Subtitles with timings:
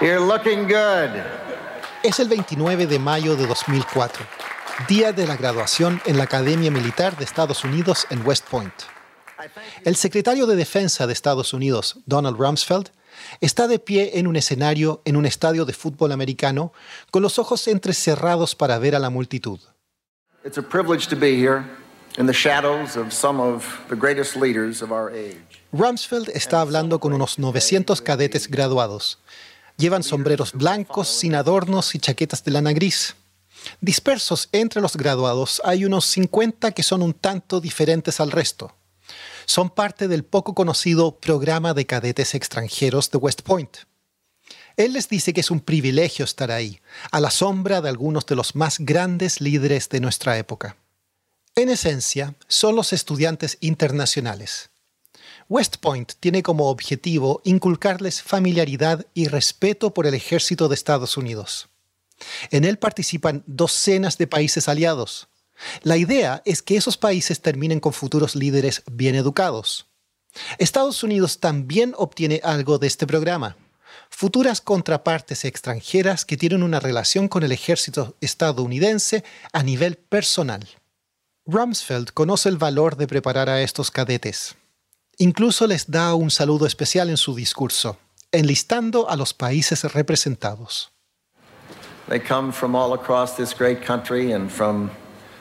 [0.00, 1.20] You're looking good.
[2.02, 4.24] Es el 29 de mayo de 2004,
[4.88, 8.72] día de la graduación en la Academia Militar de Estados Unidos en West Point.
[9.84, 12.90] El secretario de Defensa de Estados Unidos, Donald Rumsfeld,
[13.40, 16.72] está de pie en un escenario en un estadio de fútbol americano
[17.10, 19.60] con los ojos entrecerrados para ver a la multitud.
[25.72, 29.18] Rumsfeld está hablando con unos 900 cadetes graduados.
[29.76, 33.14] Llevan sombreros blancos sin adornos y chaquetas de lana gris.
[33.80, 38.74] Dispersos entre los graduados hay unos 50 que son un tanto diferentes al resto.
[39.46, 43.76] Son parte del poco conocido programa de cadetes extranjeros de West Point.
[44.76, 46.80] Él les dice que es un privilegio estar ahí,
[47.12, 50.76] a la sombra de algunos de los más grandes líderes de nuestra época.
[51.54, 54.69] En esencia, son los estudiantes internacionales.
[55.50, 61.68] West Point tiene como objetivo inculcarles familiaridad y respeto por el ejército de Estados Unidos.
[62.52, 65.26] En él participan docenas de países aliados.
[65.82, 69.88] La idea es que esos países terminen con futuros líderes bien educados.
[70.58, 73.56] Estados Unidos también obtiene algo de este programa.
[74.08, 80.68] Futuras contrapartes extranjeras que tienen una relación con el ejército estadounidense a nivel personal.
[81.44, 84.54] Rumsfeld conoce el valor de preparar a estos cadetes.
[85.22, 87.98] Incluso les da un saludo especial en su discurso,
[88.32, 90.92] enlistando a los países representados.
[92.08, 94.88] They come from all across this great country and from,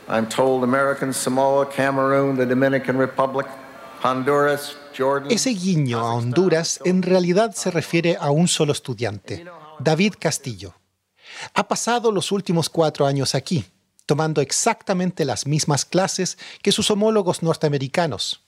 [0.09, 3.47] I'm told, American Samoa, Cameroon, the Dominican Republic,
[4.03, 5.31] Honduras, Jordan.
[5.31, 9.45] Ese guiño a Honduras en realidad se refiere a un solo estudiante,
[9.79, 10.73] David Castillo.
[11.53, 13.63] Ha pasado los últimos cuatro años aquí,
[14.05, 18.41] tomando exactamente las mismas clases que sus homólogos norteamericanos,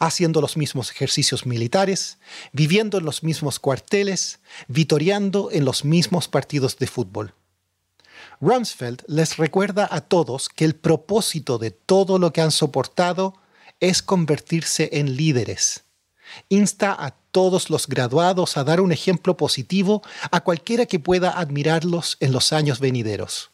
[0.00, 2.18] haciendo los mismos ejercicios militares,
[2.52, 7.34] viviendo en los mismos cuarteles, vitoreando en los mismos partidos de fútbol.
[8.40, 13.34] Rumsfeld les recuerda a todos que el propósito de todo lo que han soportado
[13.80, 15.84] es convertirse en líderes.
[16.48, 22.16] Insta a todos los graduados a dar un ejemplo positivo a cualquiera que pueda admirarlos
[22.20, 23.50] en los años venideros.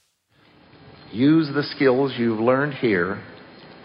[1.12, 3.18] Use the skills you've learned here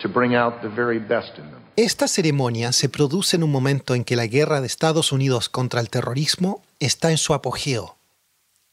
[0.01, 1.62] to bring out the very best in them.
[1.75, 5.81] Esta ceremonia se produce en un momento en que la guerra de Estados Unidos contra
[5.81, 7.97] el terrorismo está en su apogeo.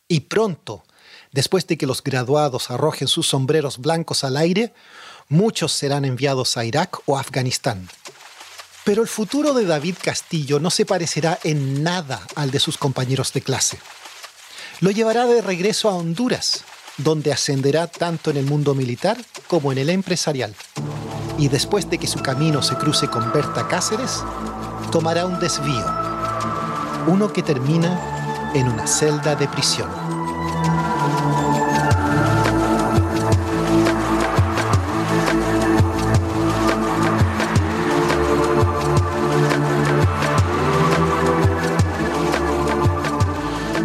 [0.07, 0.85] Y pronto,
[1.33, 4.75] después de que los graduados arrojen sus sombreros blancos al aire,
[5.31, 7.89] muchos serán enviados a Irak o Afganistán.
[8.85, 13.33] Pero el futuro de David Castillo no se parecerá en nada al de sus compañeros
[13.33, 13.79] de clase.
[14.81, 16.65] Lo llevará de regreso a Honduras,
[16.99, 19.17] donde ascenderá tanto en el mundo militar
[19.47, 20.55] como en el empresarial.
[21.41, 24.23] Y después de que su camino se cruce con Berta Cáceres,
[24.93, 25.87] tomará un desvío,
[27.07, 27.99] uno que termina
[28.53, 29.89] en una celda de prisión.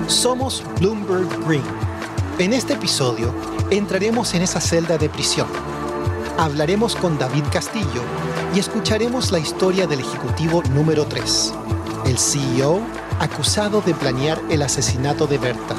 [0.09, 1.63] Somos Bloomberg Green.
[2.37, 3.33] En este episodio
[3.69, 5.74] entraremos en esa celda de prisión.
[6.37, 8.01] Hablaremos con David Castillo
[8.53, 11.53] y escucharemos la historia del ejecutivo número 3,
[12.07, 12.81] el CEO
[13.21, 15.75] acusado de planear el asesinato de Berta.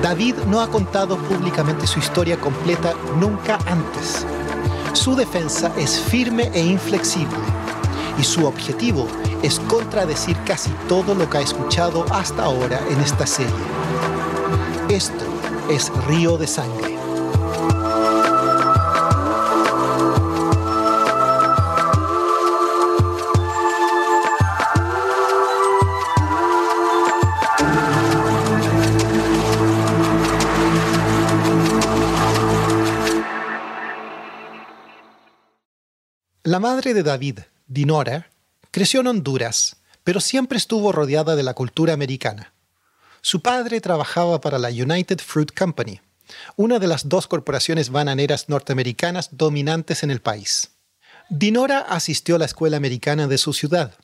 [0.00, 4.24] David no ha contado públicamente su historia completa nunca antes.
[4.92, 7.38] Su defensa es firme e inflexible
[8.18, 9.08] y su objetivo
[9.42, 13.52] es contradecir casi todo lo que ha escuchado hasta ahora en esta serie.
[14.88, 15.24] Esto
[15.68, 17.01] es Río de Sangre.
[36.52, 38.30] La madre de David, Dinora,
[38.70, 42.52] creció en Honduras, pero siempre estuvo rodeada de la cultura americana.
[43.22, 46.02] Su padre trabajaba para la United Fruit Company,
[46.56, 50.72] una de las dos corporaciones bananeras norteamericanas dominantes en el país.
[51.30, 53.94] Dinora asistió a la escuela americana de su ciudad.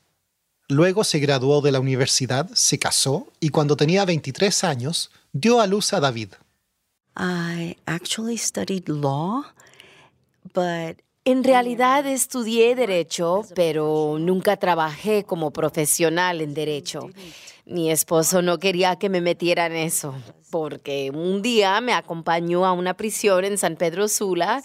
[0.69, 5.67] Luego se graduó de la universidad, se casó y cuando tenía 23 años dio a
[5.67, 6.31] luz a David.
[7.15, 9.45] I actually studied law,
[10.55, 17.11] but En realidad estudié derecho, pero nunca trabajé como profesional en derecho.
[17.67, 20.15] Mi esposo no quería que me metiera en eso,
[20.49, 24.63] porque un día me acompañó a una prisión en San Pedro Sula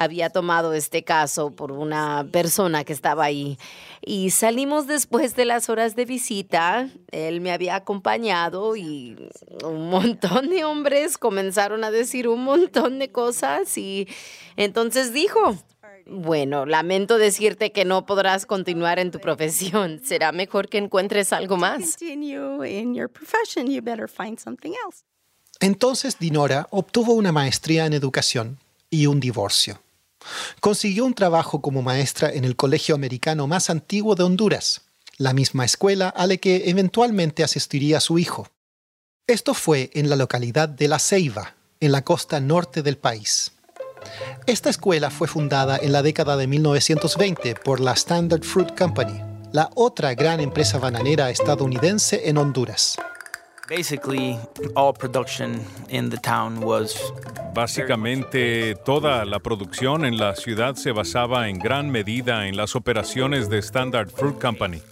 [0.00, 3.58] había tomado este caso por una persona que estaba ahí.
[4.00, 6.88] Y salimos después de las horas de visita.
[7.10, 9.28] Él me había acompañado y
[9.62, 14.08] un montón de hombres comenzaron a decir un montón de cosas y
[14.56, 15.54] entonces dijo,
[16.06, 20.00] bueno, lamento decirte que no podrás continuar en tu profesión.
[20.04, 21.96] Será mejor que encuentres algo más.
[25.60, 28.58] Entonces Dinora obtuvo una maestría en educación
[28.88, 29.80] y un divorcio.
[30.60, 34.82] Consiguió un trabajo como maestra en el colegio americano más antiguo de Honduras,
[35.16, 38.48] la misma escuela a la que eventualmente asistiría su hijo.
[39.26, 43.52] Esto fue en la localidad de La Ceiba, en la costa norte del país.
[44.46, 49.20] Esta escuela fue fundada en la década de 1920 por la Standard Fruit Company,
[49.52, 52.96] la otra gran empresa bananera estadounidense en Honduras.
[57.54, 63.48] Básicamente toda la producción en la ciudad se basaba en gran medida en las operaciones
[63.48, 64.82] de Standard Fruit Company.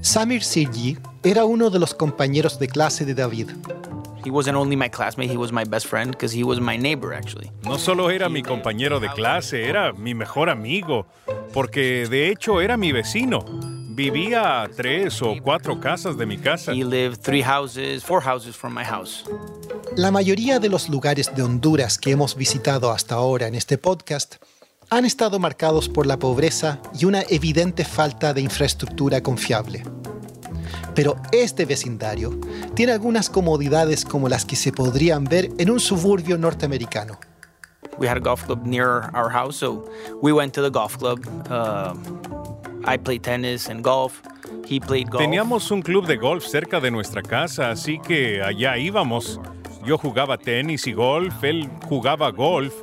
[0.00, 3.50] Samir Sirji era uno de los compañeros de clase de David.
[7.64, 11.06] No solo era mi compañero de clase, era mi mejor amigo,
[11.52, 13.44] porque de hecho era mi vecino.
[13.90, 16.72] Vivía a tres o cuatro casas de mi casa.
[19.96, 24.36] La mayoría de los lugares de Honduras que hemos visitado hasta ahora en este podcast
[24.90, 29.82] han estado marcados por la pobreza y una evidente falta de infraestructura confiable.
[30.98, 32.40] Pero este vecindario
[32.74, 37.20] tiene algunas comodidades como las que se podrían ver en un suburbio norteamericano.
[37.98, 39.88] We had a golf club near our house, so
[40.20, 41.20] we went to the golf club.
[41.48, 41.94] Uh,
[42.84, 44.20] I played tennis and golf.
[44.66, 45.22] He played golf.
[45.22, 49.38] Teníamos un club de golf cerca de nuestra casa, así que allá íbamos.
[49.84, 52.74] Yo jugaba tenis y golf, él jugaba golf.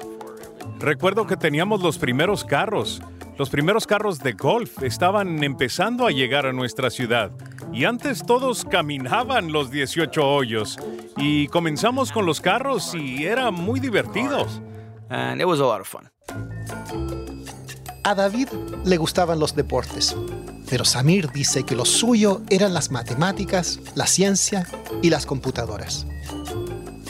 [0.80, 3.02] Recuerdo que teníamos los primeros carros.
[3.38, 7.32] Los primeros carros de golf estaban empezando a llegar a nuestra ciudad.
[7.74, 10.78] Y antes todos caminaban los 18 hoyos.
[11.18, 14.48] Y comenzamos con los carros y era muy divertido.
[15.10, 16.10] And it was a lot of fun.
[18.06, 18.48] A David
[18.86, 20.16] le gustaban los deportes,
[20.70, 24.66] pero Samir dice que lo suyo eran las matemáticas, la ciencia
[25.02, 26.06] y las computadoras.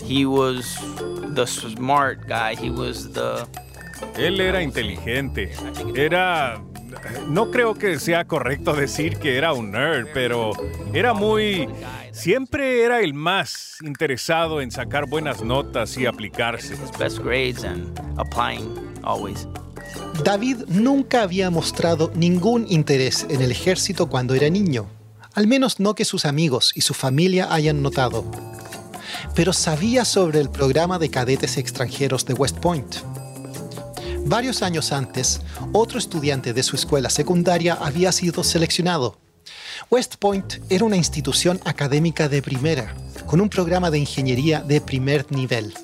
[0.08, 0.80] He was
[1.36, 2.56] the smart guy.
[2.56, 3.46] He was the
[4.18, 5.52] Él era inteligente.
[5.96, 6.62] Era...
[7.28, 10.52] No creo que sea correcto decir que era un nerd, pero
[10.94, 11.68] era muy...
[12.12, 16.74] Siempre era el más interesado en sacar buenas notas y aplicarse.
[16.76, 18.74] his best grades and applying
[19.04, 19.48] always.
[20.24, 24.88] David nunca había mostrado ningún interés en el ejército cuando era niño,
[25.34, 28.24] al menos no que sus amigos y su familia hayan notado.
[29.36, 32.96] Pero sabía sobre el programa de cadetes extranjeros de West Point.
[34.28, 35.40] Varios años antes,
[35.72, 39.20] otro estudiante de su escuela secundaria había sido seleccionado.
[39.92, 42.96] West Point era una institución académica de primera,
[43.28, 45.76] con un programa de ingeniería de primer nivel.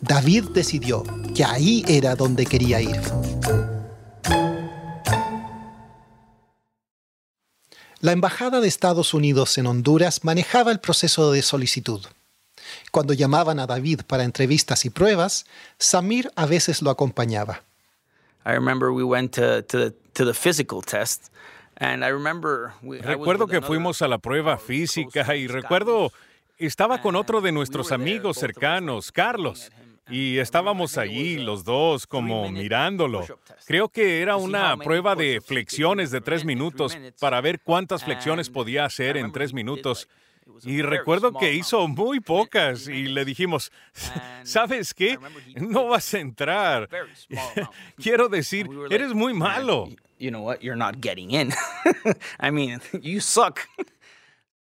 [0.00, 1.02] David decidió
[1.34, 3.00] que ahí era donde quería ir.
[8.00, 12.02] La Embajada de Estados Unidos en Honduras manejaba el proceso de solicitud.
[12.90, 15.46] Cuando llamaban a David para entrevistas y pruebas,
[15.78, 17.62] Samir a veces lo acompañaba.
[18.46, 21.30] I remember we went to, to, the, to the physical test.
[21.78, 26.12] And I remember we, I was Recuerdo que fuimos a la prueba física y recuerdo,
[26.58, 29.72] estaba con otro de nuestros amigos cercanos, Carlos,
[30.08, 33.26] y estábamos allí los dos como mirándolo.
[33.66, 38.84] Creo que era una prueba de flexiones de tres minutos para ver cuántas flexiones podía
[38.84, 40.08] hacer en tres minutos.
[40.64, 43.72] Y recuerdo que hizo muy pocas y le dijimos,
[44.42, 45.18] ¿sabes qué?
[45.56, 46.88] No vas a entrar.
[47.96, 49.88] Quiero decir, eres muy "Man, malo.
[50.18, 50.60] You know what?
[50.60, 51.52] You're not getting in.
[52.40, 53.60] I mean, you suck.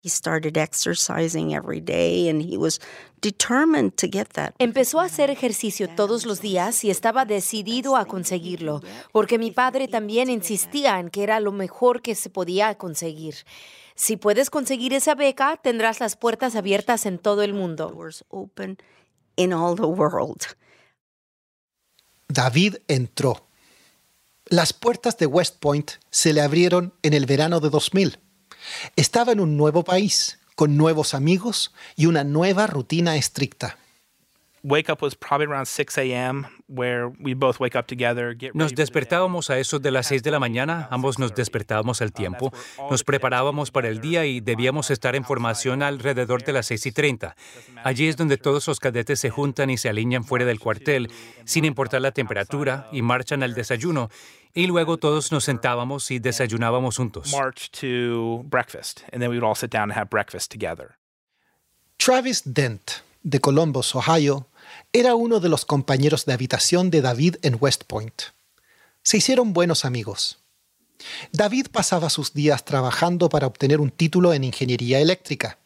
[0.03, 2.81] He started exercising every day and he was
[3.21, 4.55] determined to get that.
[4.59, 8.81] Empezó a hacer ejercicio todos los días y estaba decidido a conseguirlo,
[9.13, 13.35] porque mi padre también insistía en que era lo mejor que se podía conseguir.
[14.01, 17.93] Si puedes conseguir esa beca, tendrás las puertas abiertas en todo el mundo.
[22.27, 23.47] David entró.
[24.47, 28.19] Las puertas de West Point se le abrieron en el verano de 2000.
[28.97, 33.77] Estaba en un nuevo país, con nuevos amigos y una nueva rutina estricta.
[34.63, 38.35] Wake up was probably around 6 a.m., where we both wake up together.
[38.35, 42.13] Get Nos despertábamos a eso de las 6 de la mañana, ambos nos despertábamos al
[42.13, 42.53] tiempo,
[42.91, 46.93] nos preparábamos para el día y debíamos estar en formación alrededor de las 6 y
[46.93, 47.37] 30.
[47.85, 51.11] Allí es donde todos los cadetes se juntan y se alinean fuera del cuartel,
[51.45, 54.11] sin importar la temperatura, y marchan al desayuno,
[54.53, 57.33] y luego todos nos sentábamos y desayunábamos juntos.
[57.33, 60.97] March to breakfast, and then we would all sit down and have breakfast together.
[61.99, 64.47] Travis Dent, de Columbus, Ohio,
[64.93, 68.23] era uno de los compañeros de habitación de David en West Point.
[69.03, 70.39] Se hicieron buenos amigos.
[71.33, 75.59] David pasaba sus días trabajando para obtener un título en ingeniería eléctrica.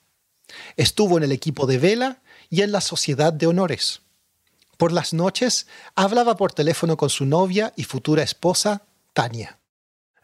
[0.77, 4.03] Estuvo en el equipo de vela y en la sociedad de honores.
[4.77, 8.83] Por las noches hablaba por teléfono con su novia y futura esposa,
[9.13, 9.59] Tania.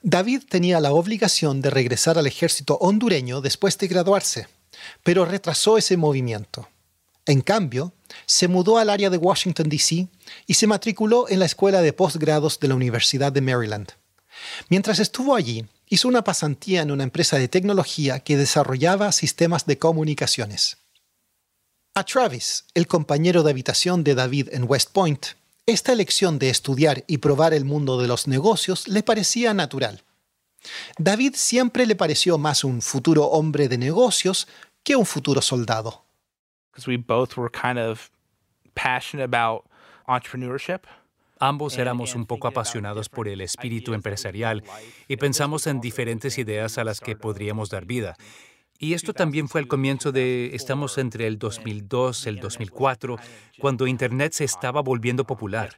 [0.02, 4.48] David tenía la obligación de regresar al ejército hondureño después de graduarse,
[5.02, 6.68] pero retrasó ese movimiento.
[7.30, 7.92] En cambio,
[8.26, 10.08] se mudó al área de Washington, D.C.
[10.48, 13.92] y se matriculó en la escuela de posgrados de la Universidad de Maryland.
[14.68, 19.78] Mientras estuvo allí, hizo una pasantía en una empresa de tecnología que desarrollaba sistemas de
[19.78, 20.78] comunicaciones.
[21.94, 25.26] A Travis, el compañero de habitación de David en West Point,
[25.66, 30.02] esta elección de estudiar y probar el mundo de los negocios le parecía natural.
[30.98, 34.48] David siempre le pareció más un futuro hombre de negocios
[34.82, 36.09] que un futuro soldado.
[36.80, 38.10] Because we both were kind of
[38.74, 39.64] passionate about
[40.08, 40.86] entrepreneurship.
[41.38, 44.62] Ambos éramos un poco apasionados por el espíritu empresarial
[45.08, 48.16] y pensamos en diferentes ideas a las que podríamos dar vida.
[48.78, 53.18] Y esto también fue el comienzo de, estamos entre el 2002 y el 2004,
[53.58, 55.74] cuando Internet se estaba volviendo popular.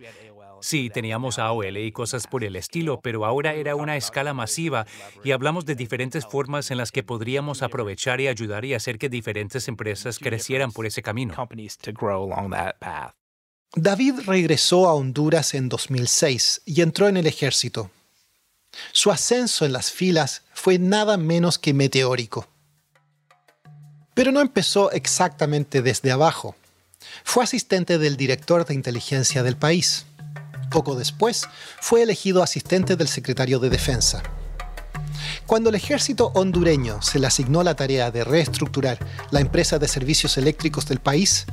[0.62, 4.86] Sí, teníamos AOL y cosas por el estilo, pero ahora era una escala masiva
[5.24, 9.08] y hablamos de diferentes formas en las que podríamos aprovechar y ayudar y hacer que
[9.08, 11.34] diferentes empresas crecieran por ese camino.
[13.74, 17.90] David regresó a Honduras en 2006 y entró en el ejército.
[18.92, 22.46] Su ascenso en las filas fue nada menos que meteórico.
[24.14, 26.54] Pero no empezó exactamente desde abajo.
[27.24, 30.06] Fue asistente del director de inteligencia del país.
[30.72, 31.42] Poco después,
[31.80, 34.22] fue elegido asistente del secretario de Defensa.
[35.46, 38.98] Cuando el ejército hondureño se le asignó la tarea de reestructurar
[39.30, 41.46] la empresa de servicios eléctricos del país,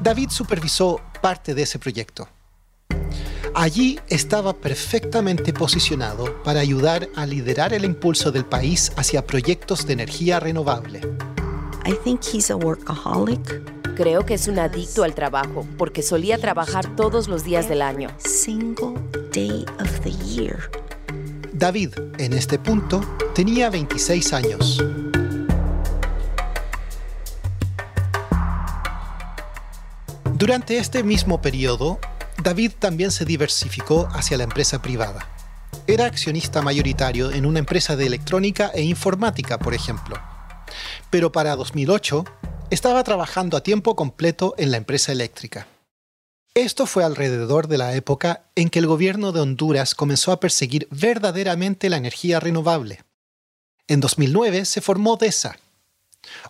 [0.00, 2.28] David supervisó parte de ese proyecto.
[3.54, 9.92] Allí estaba perfectamente posicionado para ayudar a liderar el impulso del país hacia proyectos de
[9.92, 11.00] energía renovable.
[11.84, 13.81] I think he's a workaholic.
[13.94, 18.08] Creo que es un adicto al trabajo, porque solía trabajar todos los días del año.
[18.18, 18.94] Single
[19.32, 20.70] day of the year.
[21.52, 23.02] David, en este punto,
[23.34, 24.82] tenía 26 años.
[30.34, 32.00] Durante este mismo periodo,
[32.42, 35.28] David también se diversificó hacia la empresa privada.
[35.86, 40.16] Era accionista mayoritario en una empresa de electrónica e informática, por ejemplo.
[41.10, 42.24] Pero para 2008,
[42.72, 45.66] estaba trabajando a tiempo completo en la empresa eléctrica.
[46.54, 50.88] Esto fue alrededor de la época en que el gobierno de Honduras comenzó a perseguir
[50.90, 53.04] verdaderamente la energía renovable.
[53.88, 55.58] En 2009 se formó DESA.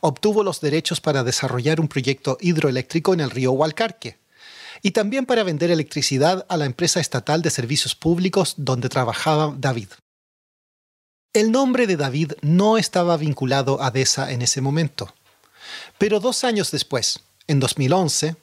[0.01, 4.19] Obtuvo los derechos para desarrollar un proyecto hidroeléctrico en el río Hualcarque
[4.81, 9.89] y también para vender electricidad a la empresa estatal de servicios públicos donde trabajaba David.
[11.33, 15.13] El nombre de David no estaba vinculado a DESA en ese momento,
[15.99, 18.37] pero dos años después, en 2011,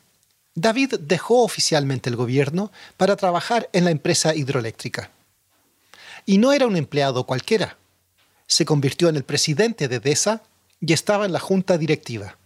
[0.56, 5.12] David dejó oficialmente el gobierno para trabajar en la empresa hidroeléctrica.
[6.26, 7.78] Y no era un empleado cualquiera.
[8.48, 10.42] Se convirtió en el presidente de DESA
[10.82, 12.38] y estaba en la junta directiva.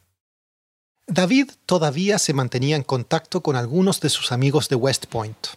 [1.07, 5.47] David todavía se mantenía en contacto con algunos de sus amigos de West Point.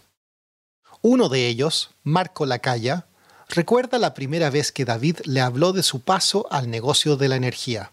[1.01, 3.05] Uno de ellos, Marco Lacaya,
[3.49, 7.35] recuerda la primera vez que David le habló de su paso al negocio de la
[7.35, 7.91] energía.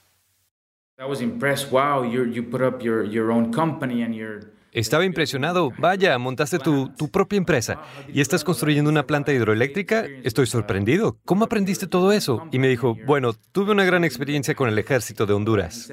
[4.71, 5.73] Estaba impresionado.
[5.79, 7.83] Vaya, montaste tu, tu propia empresa
[8.13, 10.05] y estás construyendo una planta hidroeléctrica.
[10.23, 11.19] Estoy sorprendido.
[11.25, 12.47] ¿Cómo aprendiste todo eso?
[12.53, 15.91] Y me dijo, bueno, tuve una gran experiencia con el ejército de Honduras.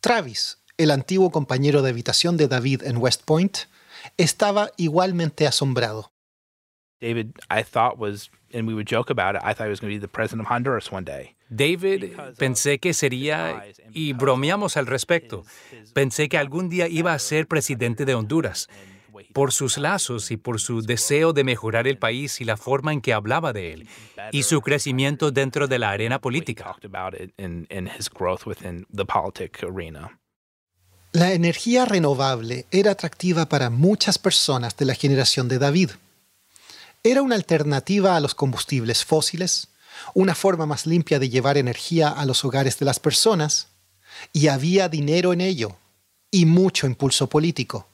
[0.00, 3.58] Travis, el antiguo compañero de habitación de David en West Point,
[4.16, 6.10] estaba igualmente asombrado.
[7.02, 9.92] David, I thought was, and we would joke about it, I thought he was going
[9.92, 11.34] to be the president of Honduras one day.
[11.50, 15.44] David, pensé que sería, y bromeamos al respecto,
[15.92, 18.68] pensé que algún día iba a ser presidente de Honduras,
[19.32, 23.00] por sus lazos y por su deseo de mejorar el país y la forma en
[23.00, 23.88] que hablaba de él,
[24.30, 26.76] y su crecimiento dentro de la arena política.
[31.12, 35.90] La energía renovable era atractiva para muchas personas de la generación de David.
[37.02, 39.69] Era una alternativa a los combustibles fósiles,
[40.14, 43.68] una forma más limpia de llevar energía a los hogares de las personas,
[44.32, 45.76] y había dinero en ello,
[46.30, 47.86] y mucho impulso político.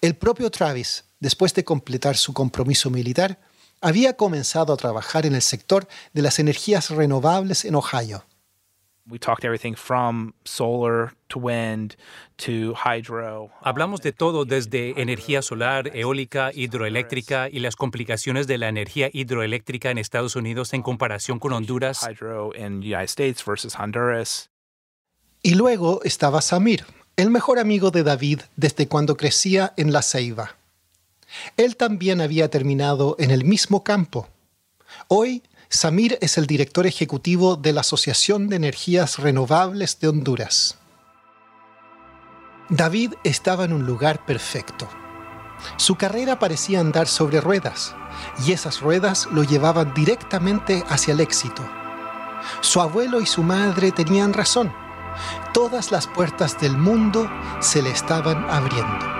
[0.00, 3.38] El propio Travis, después de completar su compromiso militar,
[3.80, 8.24] había comenzado a trabajar en el sector de las energías renovables en Ohio.
[13.62, 19.90] Hablamos de todo desde energía solar, eólica, hidroeléctrica y las complicaciones de la energía hidroeléctrica
[19.90, 22.04] en Estados Unidos en comparación con Honduras.
[25.42, 26.84] Y luego estaba Samir,
[27.16, 30.56] el mejor amigo de David desde cuando crecía en La Ceiba.
[31.56, 34.28] Él también había terminado en el mismo campo.
[35.08, 40.78] Hoy, Samir es el director ejecutivo de la Asociación de Energías Renovables de Honduras.
[42.70, 44.88] David estaba en un lugar perfecto.
[45.76, 47.94] Su carrera parecía andar sobre ruedas,
[48.46, 51.62] y esas ruedas lo llevaban directamente hacia el éxito.
[52.62, 54.72] Su abuelo y su madre tenían razón.
[55.52, 57.28] Todas las puertas del mundo
[57.60, 59.17] se le estaban abriendo.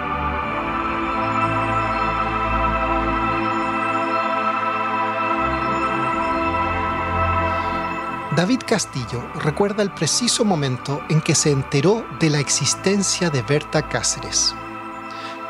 [8.38, 13.88] David Castillo recuerda el preciso momento en que se enteró de la existencia de Berta
[13.88, 14.54] Cáceres.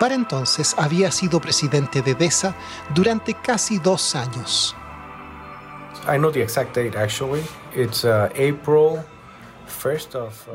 [0.01, 2.57] Para entonces había sido presidente de DESA
[2.95, 4.75] durante casi dos años.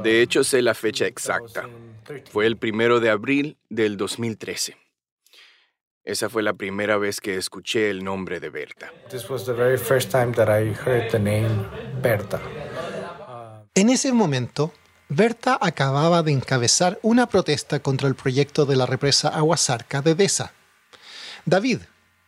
[0.02, 1.70] De hecho, sé la fecha exacta.
[2.32, 4.76] Fue el primero de abril del 2013.
[6.06, 8.92] Esa fue la primera vez que escuché el nombre de Berta.
[13.74, 14.74] En ese momento,
[15.08, 20.52] Berta acababa de encabezar una protesta contra el proyecto de la represa Aguasarca de Deza.
[21.46, 21.80] David,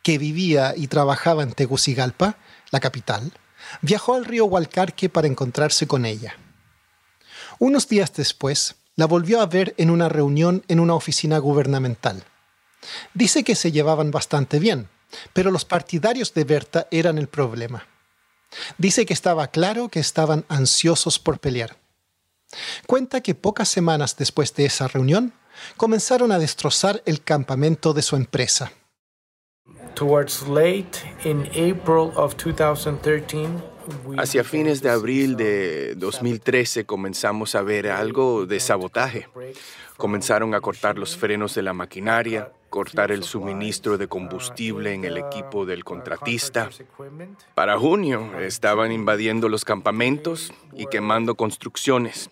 [0.03, 2.37] que vivía y trabajaba en Tegucigalpa,
[2.71, 3.33] la capital,
[3.81, 6.35] viajó al río Hualcarque para encontrarse con ella.
[7.59, 12.23] Unos días después, la volvió a ver en una reunión en una oficina gubernamental.
[13.13, 14.89] Dice que se llevaban bastante bien,
[15.33, 17.87] pero los partidarios de Berta eran el problema.
[18.77, 21.77] Dice que estaba claro que estaban ansiosos por pelear.
[22.87, 25.33] Cuenta que pocas semanas después de esa reunión,
[25.77, 28.71] comenzaron a destrozar el campamento de su empresa.
[34.17, 39.27] Hacia fines de abril de 2013 comenzamos a ver algo de sabotaje.
[39.97, 45.15] Comenzaron a cortar los frenos de la maquinaria, cortar el suministro de combustible en el
[45.15, 46.69] equipo del contratista.
[47.53, 52.29] Para junio estaban invadiendo los campamentos y quemando construcciones.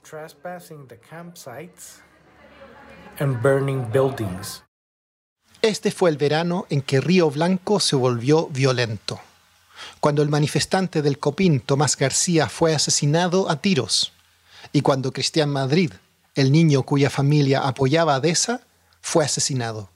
[5.62, 9.22] Este fue el verano en que Río Blanco se volvió violento,
[10.02, 14.12] cuando el manifestante del Copín Tomás García fue asesinado a tiros
[14.74, 15.94] y cuando Cristian Madrid,
[16.36, 18.60] el niño cuya familia apoyaba a Deza,
[19.00, 19.93] fue asesinado.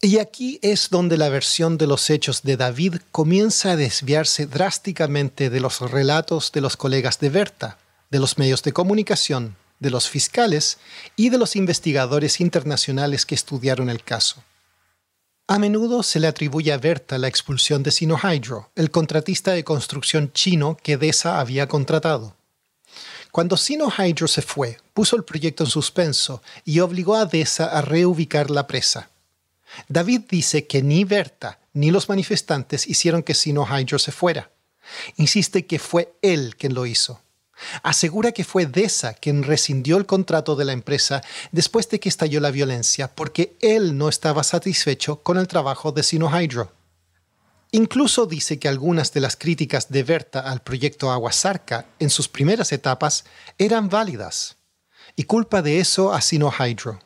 [0.00, 5.50] Y aquí es donde la versión de los hechos de David comienza a desviarse drásticamente
[5.50, 10.08] de los relatos de los colegas de Berta, de los medios de comunicación, de los
[10.08, 10.78] fiscales
[11.16, 14.44] y de los investigadores internacionales que estudiaron el caso.
[15.48, 20.32] A menudo se le atribuye a Berta la expulsión de Sinohydro, el contratista de construcción
[20.32, 22.36] chino que DESA había contratado.
[23.32, 28.48] Cuando Sinohydro se fue, puso el proyecto en suspenso y obligó a DESA a reubicar
[28.50, 29.10] la presa.
[29.88, 34.50] David dice que ni Berta ni los manifestantes hicieron que Sino Hydro se fuera.
[35.16, 37.20] Insiste que fue él quien lo hizo.
[37.82, 42.40] Asegura que fue Desa quien rescindió el contrato de la empresa después de que estalló
[42.40, 46.72] la violencia porque él no estaba satisfecho con el trabajo de Sino Hydro.
[47.70, 52.72] Incluso dice que algunas de las críticas de Berta al proyecto Aguasarca en sus primeras
[52.72, 53.24] etapas
[53.58, 54.56] eran válidas
[55.16, 57.00] y culpa de eso a Sino Hydro.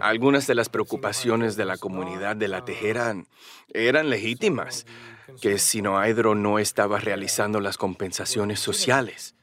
[0.00, 3.14] Algunas de las preocupaciones de la comunidad de La Tejera
[3.72, 4.86] eran legítimas,
[5.40, 9.36] que Sinohydro no estaba realizando las compensaciones sociales,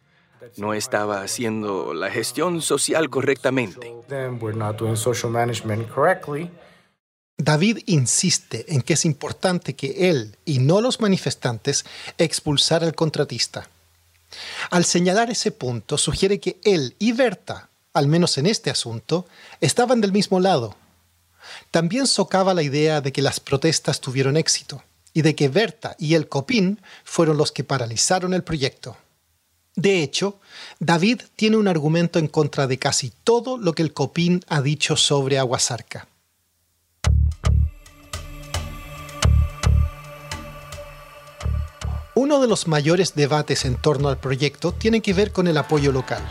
[0.57, 3.95] no estaba haciendo la gestión social correctamente.
[7.37, 11.85] David insiste en que es importante que él y no los manifestantes
[12.17, 13.69] expulsar al contratista.
[14.69, 19.25] Al señalar ese punto, sugiere que él y Berta, al menos en este asunto,
[19.59, 20.75] estaban del mismo lado.
[21.71, 26.15] También socava la idea de que las protestas tuvieron éxito y de que Berta y
[26.15, 28.97] el Copín fueron los que paralizaron el proyecto.
[29.75, 30.39] De hecho,
[30.79, 34.95] David tiene un argumento en contra de casi todo lo que el Copín ha dicho
[34.97, 36.07] sobre Aguasarca.
[42.13, 45.93] Uno de los mayores debates en torno al proyecto tiene que ver con el apoyo
[45.93, 46.21] local.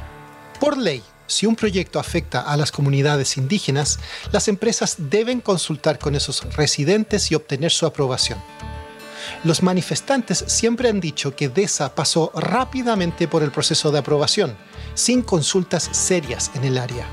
[0.60, 3.98] Por ley, si un proyecto afecta a las comunidades indígenas,
[4.30, 8.38] las empresas deben consultar con esos residentes y obtener su aprobación.
[9.42, 14.58] Los manifestantes siempre han dicho que DESA pasó rápidamente por el proceso de aprobación,
[14.92, 17.06] sin consultas serias en el área.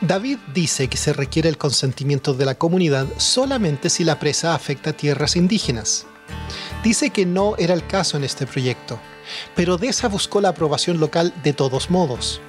[0.00, 4.92] David dice que se requiere el consentimiento de la comunidad solamente si la presa afecta
[4.92, 6.06] tierras indígenas.
[6.84, 9.00] Dice que no era el caso en este proyecto,
[9.56, 12.42] pero DESA buscó la aprobación local de todos modos.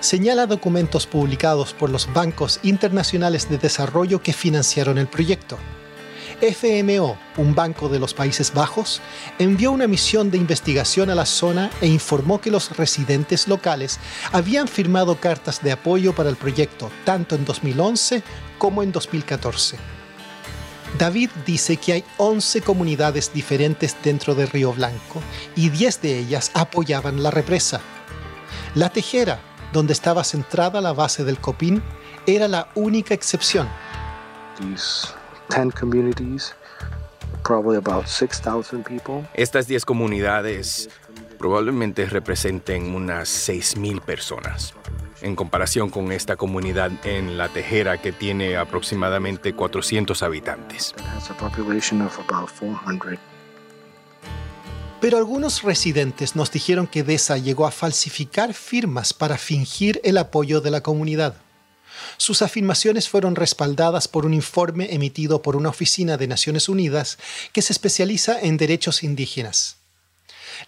[0.00, 5.56] Señala documentos publicados por los bancos internacionales de desarrollo que financiaron el proyecto.
[6.42, 9.00] FMO, un banco de los Países Bajos,
[9.38, 13.98] envió una misión de investigación a la zona e informó que los residentes locales
[14.32, 18.22] habían firmado cartas de apoyo para el proyecto tanto en 2011
[18.58, 20.01] como en 2014.
[20.98, 25.22] David dice que hay 11 comunidades diferentes dentro de Río Blanco
[25.56, 27.80] y 10 de ellas apoyaban la represa.
[28.74, 29.40] La Tejera,
[29.72, 31.82] donde estaba centrada la base del Copín,
[32.26, 33.68] era la única excepción.
[39.34, 40.90] Estas 10 comunidades
[41.38, 44.74] probablemente representen unas 6.000 personas
[45.22, 50.94] en comparación con esta comunidad en La Tejera que tiene aproximadamente 400 habitantes.
[55.00, 60.60] Pero algunos residentes nos dijeron que DESA llegó a falsificar firmas para fingir el apoyo
[60.60, 61.36] de la comunidad.
[62.16, 67.18] Sus afirmaciones fueron respaldadas por un informe emitido por una oficina de Naciones Unidas
[67.52, 69.76] que se especializa en derechos indígenas.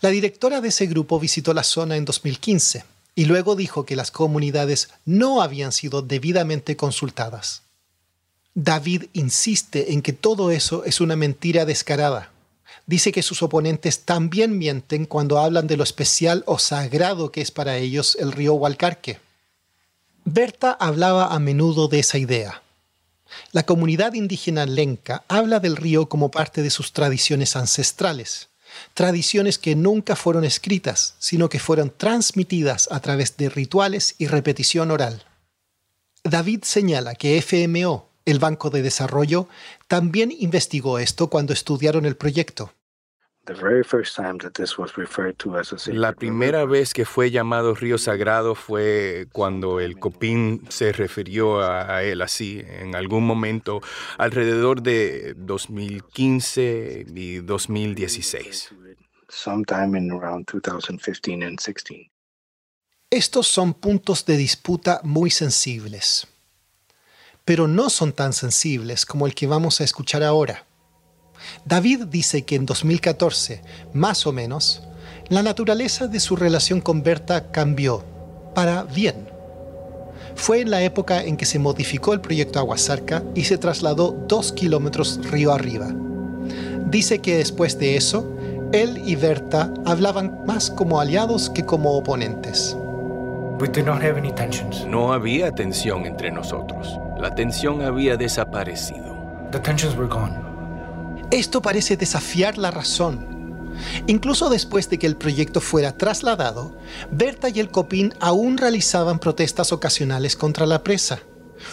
[0.00, 4.10] La directora de ese grupo visitó la zona en 2015 y luego dijo que las
[4.10, 7.62] comunidades no habían sido debidamente consultadas.
[8.54, 12.30] David insiste en que todo eso es una mentira descarada.
[12.86, 17.50] Dice que sus oponentes también mienten cuando hablan de lo especial o sagrado que es
[17.50, 19.20] para ellos el río Hualcarque.
[20.24, 22.62] Berta hablaba a menudo de esa idea.
[23.52, 28.48] La comunidad indígena lenca habla del río como parte de sus tradiciones ancestrales
[28.94, 34.90] tradiciones que nunca fueron escritas, sino que fueron transmitidas a través de rituales y repetición
[34.90, 35.24] oral.
[36.22, 39.48] David señala que FMO, el Banco de Desarrollo,
[39.88, 42.72] también investigó esto cuando estudiaron el proyecto.
[45.86, 52.02] La primera vez que fue llamado río sagrado fue cuando el Copín se refirió a,
[52.02, 53.82] él así, en algún momento
[54.16, 58.70] alrededor de 2015 y 2016.
[63.10, 66.26] Estos son puntos de disputa muy sensibles,
[67.44, 70.64] pero no son tan sensibles como el que vamos a escuchar ahora.
[71.64, 74.82] David dice que en 2014, más o menos,
[75.28, 78.04] la naturaleza de su relación con Berta cambió
[78.54, 79.28] para bien.
[80.34, 84.52] Fue en la época en que se modificó el proyecto Aguasarca y se trasladó dos
[84.52, 85.94] kilómetros río arriba.
[86.86, 88.30] Dice que después de eso,
[88.72, 92.76] él y Berta hablaban más como aliados que como oponentes.
[94.86, 96.98] No había tensión entre nosotros.
[97.18, 99.14] La tensión había desaparecido.
[101.34, 103.74] Esto parece desafiar la razón.
[104.06, 106.76] Incluso después de que el proyecto fuera trasladado,
[107.10, 111.18] Berta y el Copín aún realizaban protestas ocasionales contra la presa.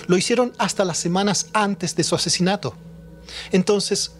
[0.07, 2.73] Lo hicieron hasta las semanas antes de su asesinato.
[3.51, 4.13] Entonces,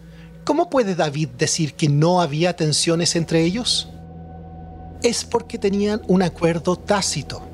[0.43, 3.89] ¿cómo puede David decir que no había tensiones entre ellos?
[5.01, 7.50] Es porque tenían un acuerdo tácito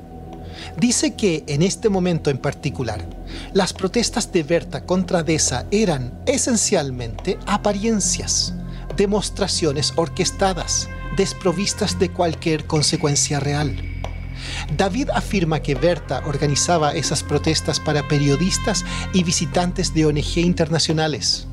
[0.76, 3.04] dice que en este momento en particular,
[3.52, 8.54] las protestas de Berta contra Deza eran esencialmente apariencias,
[8.96, 13.76] demostraciones orquestadas, desprovistas de cualquier consecuencia real.
[14.76, 21.46] David afirma que Berta organizaba esas protestas para periodistas y visitantes de ONG internacionales.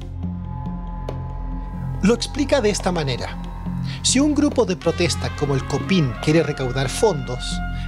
[2.01, 3.41] Lo explica de esta manera.
[4.03, 7.43] Si un grupo de protesta como el COPIN quiere recaudar fondos,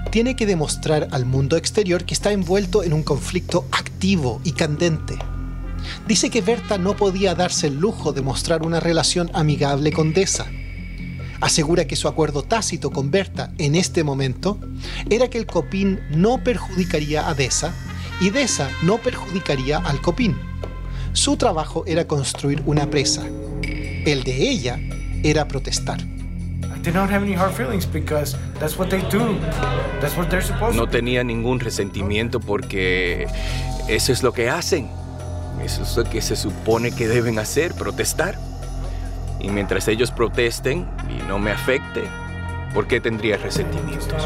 [0.09, 5.17] tiene que demostrar al mundo exterior que está envuelto en un conflicto activo y candente.
[6.07, 10.45] Dice que Berta no podía darse el lujo de mostrar una relación amigable con Deza.
[11.39, 14.59] Asegura que su acuerdo tácito con Berta en este momento
[15.09, 17.73] era que el Copín no perjudicaría a Deza
[18.19, 20.35] y Deza no perjudicaría al Copín.
[21.13, 23.23] Su trabajo era construir una presa.
[23.63, 24.79] El de ella
[25.23, 26.16] era protestar.
[30.75, 33.27] No tenía ningún resentimiento porque
[33.87, 34.89] eso es lo que hacen.
[35.63, 38.37] Eso es lo que se supone que deben hacer, protestar.
[39.39, 42.03] Y mientras ellos protesten y no me afecte,
[42.73, 44.23] ¿por qué tendría resentimientos?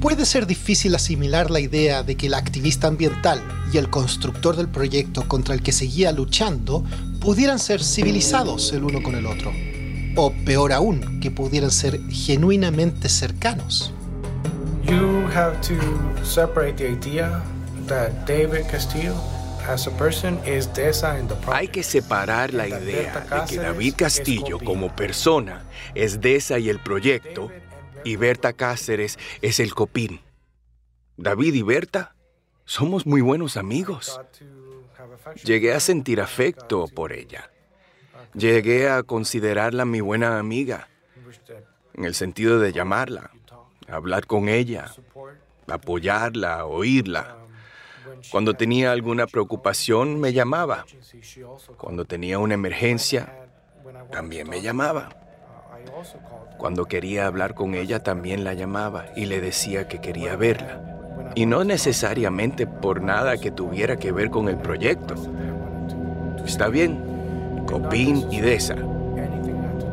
[0.00, 4.68] Puede ser difícil asimilar la idea de que el activista ambiental y el constructor del
[4.68, 6.84] proyecto contra el que seguía luchando
[7.20, 9.52] pudieran ser civilizados el uno con el otro.
[10.16, 13.92] O peor aún, que pudieran ser genuinamente cercanos.
[14.84, 15.74] You have to
[16.24, 17.42] separate the idea
[17.86, 19.14] that David Castillo
[21.52, 25.62] hay que separar la idea de que David Castillo como persona
[25.94, 27.50] es Deza y el proyecto
[28.02, 30.20] y Berta Cáceres es el copín.
[31.18, 32.14] David y Berta
[32.64, 34.18] somos muy buenos amigos.
[35.44, 37.50] Llegué a sentir afecto por ella.
[38.34, 40.88] Llegué a considerarla mi buena amiga,
[41.94, 43.30] en el sentido de llamarla,
[43.88, 44.92] hablar con ella,
[45.66, 47.36] apoyarla, oírla.
[48.30, 50.84] Cuando tenía alguna preocupación, me llamaba.
[51.76, 53.48] Cuando tenía una emergencia,
[54.10, 55.08] también me llamaba.
[56.58, 60.97] Cuando quería hablar con ella, también la llamaba y le decía que quería verla.
[61.34, 65.14] Y no necesariamente por nada que tuviera que ver con el proyecto.
[66.44, 66.98] Está bien,
[67.66, 68.76] Copín y Deza.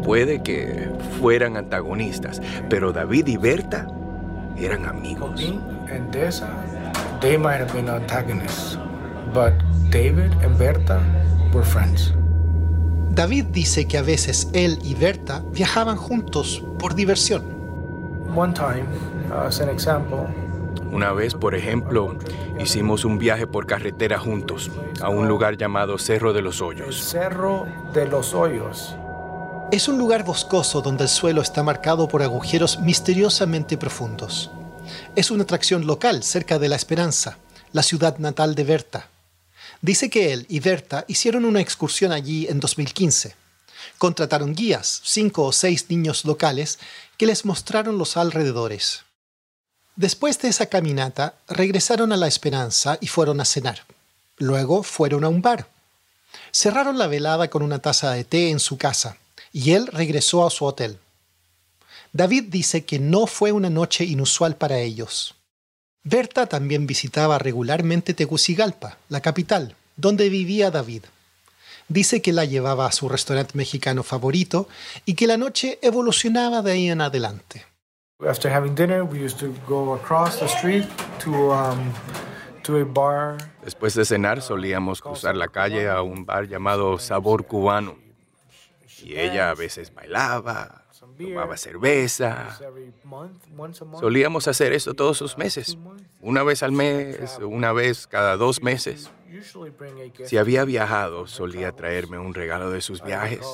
[0.04, 3.88] Puede que fueran antagonistas, pero David y Berta
[4.58, 5.41] eran amigos.
[7.21, 8.78] They might have been antagonists,
[9.34, 9.54] but
[9.89, 11.02] David and Berta
[11.54, 12.13] were friends.
[13.12, 17.43] David dice que a veces él y Berta viajaban juntos por diversión.
[18.36, 18.86] One time,
[19.32, 20.28] uh, as an example,
[20.92, 22.18] una vez, por ejemplo,
[22.60, 26.96] hicimos un viaje por carretera juntos a un lugar llamado Cerro de los Hoyos.
[26.96, 28.96] Cerro de los Hoyos.
[29.72, 34.52] Es un lugar boscoso donde el suelo está marcado por agujeros misteriosamente profundos.
[35.16, 37.40] Es una atracción local cerca de La Esperanza,
[37.72, 39.10] la ciudad natal de Berta.
[39.82, 43.36] Dice que él y Berta hicieron una excursión allí en 2015.
[43.98, 46.80] Contrataron guías, cinco o seis niños locales,
[47.18, 49.05] que les mostraron los alrededores.
[49.96, 53.86] Después de esa caminata, regresaron a La Esperanza y fueron a cenar.
[54.38, 55.70] Luego fueron a un bar.
[56.52, 59.18] Cerraron la velada con una taza de té en su casa
[59.54, 61.00] y él regresó a su hotel.
[62.12, 65.36] David dice que no fue una noche inusual para ellos.
[66.04, 71.04] Berta también visitaba regularmente Tegucigalpa, la capital, donde vivía David.
[71.88, 74.68] Dice que la llevaba a su restaurante mexicano favorito
[75.06, 77.66] y que la noche evolucionaba de ahí en adelante.
[83.62, 87.97] Después de cenar solíamos cruzar la calle a un bar llamado Sabor Cubano.
[89.04, 90.86] Y ella a veces bailaba,
[91.17, 92.58] tomaba cerveza.
[93.99, 95.78] Solíamos hacer eso todos los meses,
[96.21, 99.12] una vez al mes, una vez cada dos meses.
[100.26, 103.45] Si había viajado, solía traerme un regalo de sus viajes.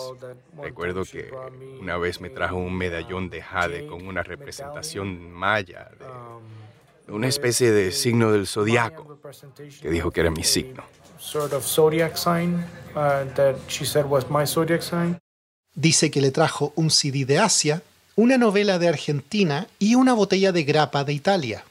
[0.61, 1.31] Recuerdo que
[1.79, 5.89] una vez me trajo un medallón de jade con una representación maya,
[7.07, 9.19] de una especie de signo del zodiaco,
[9.81, 10.83] que dijo que era mi signo.
[15.73, 17.81] Dice que le trajo un CD de Asia,
[18.15, 21.63] una novela de Argentina y una botella de grapa de Italia.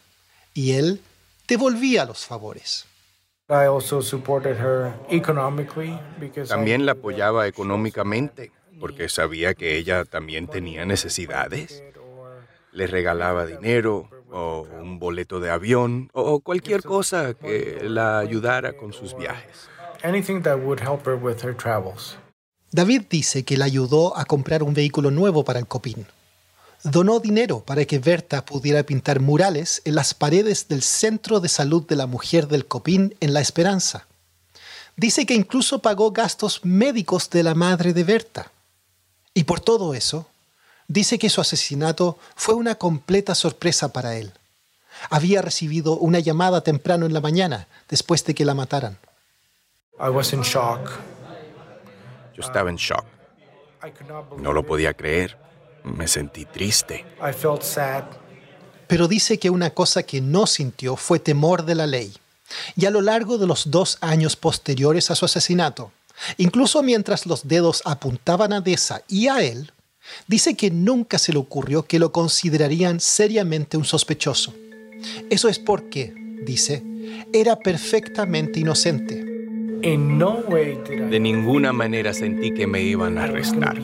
[0.55, 1.01] Y él
[1.47, 2.87] devolvía los favores.
[6.49, 11.83] También la apoyaba económicamente porque sabía que ella también tenía necesidades.
[12.73, 18.93] Le regalaba dinero o un boleto de avión o cualquier cosa que la ayudara con
[18.93, 19.69] sus viajes.
[22.71, 26.07] David dice que le ayudó a comprar un vehículo nuevo para el Copín.
[26.83, 31.87] Donó dinero para que Berta pudiera pintar murales en las paredes del Centro de Salud
[31.87, 34.07] de la Mujer del Copín en La Esperanza.
[34.97, 38.51] Dice que incluso pagó gastos médicos de la madre de Berta.
[39.35, 40.27] Y por todo eso,
[40.89, 44.33] dice que su asesinato fue una completa sorpresa para él.
[45.11, 48.99] Había recibido una llamada temprano en la mañana después de que la mataran.
[49.99, 50.91] I was in shock
[52.41, 53.05] estaba en shock.
[54.39, 55.37] No lo podía creer.
[55.85, 57.05] Me sentí triste.
[58.87, 62.13] Pero dice que una cosa que no sintió fue temor de la ley.
[62.77, 65.93] Y a lo largo de los dos años posteriores a su asesinato,
[66.37, 69.73] incluso mientras los dedos apuntaban a Deza y a él,
[70.27, 74.55] dice que nunca se le ocurrió que lo considerarían seriamente un sospechoso.
[75.31, 76.13] Eso es porque,
[76.45, 76.83] dice,
[77.33, 79.31] era perfectamente inocente.
[79.83, 83.79] In no way did I De ninguna manera sentí que me iban a I arrestar.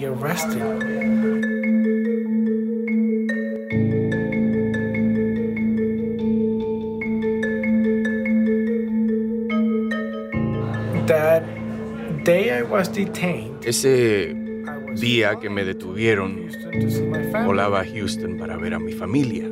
[12.27, 17.23] Day I was detained, Ese I was día que me detuvieron, Houston to see my
[17.31, 19.49] family, volaba a Houston para ver a mi familia,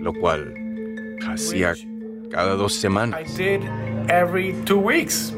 [0.00, 0.54] lo cual
[1.28, 1.74] hacía
[2.30, 3.36] cada dos I semanas.
[3.36, 3.60] did
[4.08, 5.34] every two weeks.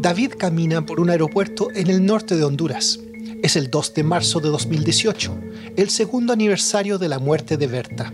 [0.00, 3.00] David camina por un aeropuerto en el norte de Honduras.
[3.42, 5.38] Es el 2 de marzo de 2018,
[5.76, 8.12] el segundo aniversario de la muerte de Berta.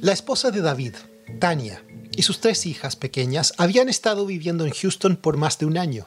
[0.00, 0.94] La esposa de David,
[1.38, 1.82] Tania,
[2.16, 6.06] y sus tres hijas pequeñas habían estado viviendo en Houston por más de un año.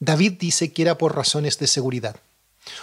[0.00, 2.16] David dice que era por razones de seguridad.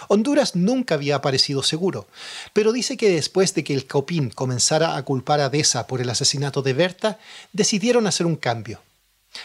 [0.08, 2.06] Honduras nunca había parecido seguro,
[2.52, 6.10] pero dice que después de que el COPIN comenzara a culpar a Deza por el
[6.10, 7.18] asesinato de Berta,
[7.52, 8.80] decidieron hacer un cambio.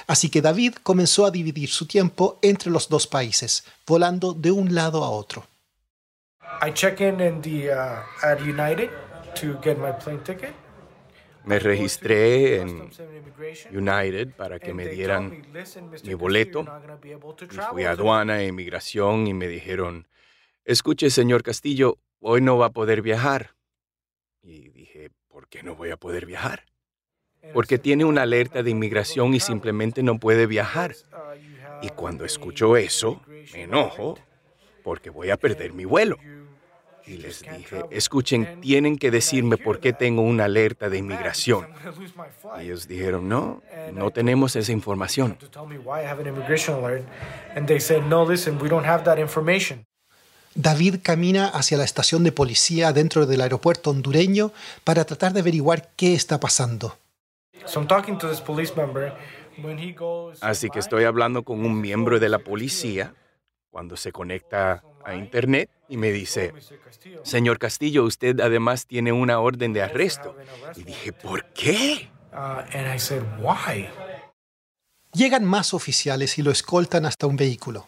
[0.07, 4.73] Así que David comenzó a dividir su tiempo entre los dos países, volando de un
[4.73, 5.45] lado a otro.
[11.43, 12.91] Me registré en
[13.69, 16.03] United para que me dieran told me, "Listen, Mr.
[16.07, 16.61] mi boleto
[17.49, 20.07] y fui a today." aduana e inmigración y me dijeron,
[20.65, 23.55] escuche señor Castillo, hoy no va a poder viajar.
[24.43, 26.65] Y dije, ¿por qué no voy a poder viajar?
[27.51, 30.97] Porque tiene "No, una alerta de inmigración y simplemente no puede viajar.
[31.79, 33.21] Y cuando escucho eso,
[33.53, 34.19] me enojo
[34.83, 36.17] porque voy a perder mi vuelo.
[37.09, 41.67] Y les dije, escuchen, tienen que decirme por qué tengo una alerta de inmigración.
[42.59, 45.31] Y ellos dijeron, no, no tenemos esa información.
[45.31, 47.03] have to tell me why I have an immigration alert.
[47.55, 49.85] And they said, no, listen, we don't have that information.
[50.53, 54.51] David camina hacia la estación de policía dentro del aeropuerto hondureño
[54.83, 56.95] para tratar de averiguar qué está pasando.
[57.65, 59.13] So I'm talking to this police member.
[59.63, 63.15] When he goes Así que estoy hablando con un miembro de la policía
[63.71, 66.53] cuando se conecta a internet y me dice,
[67.23, 70.35] señor Castillo, usted además tiene una orden de arresto.
[70.75, 72.09] Y dije, ¿por qué?
[72.33, 73.89] uh, and I said, why?
[75.13, 77.87] Llegan más oficiales y lo escoltan hasta un vehículo.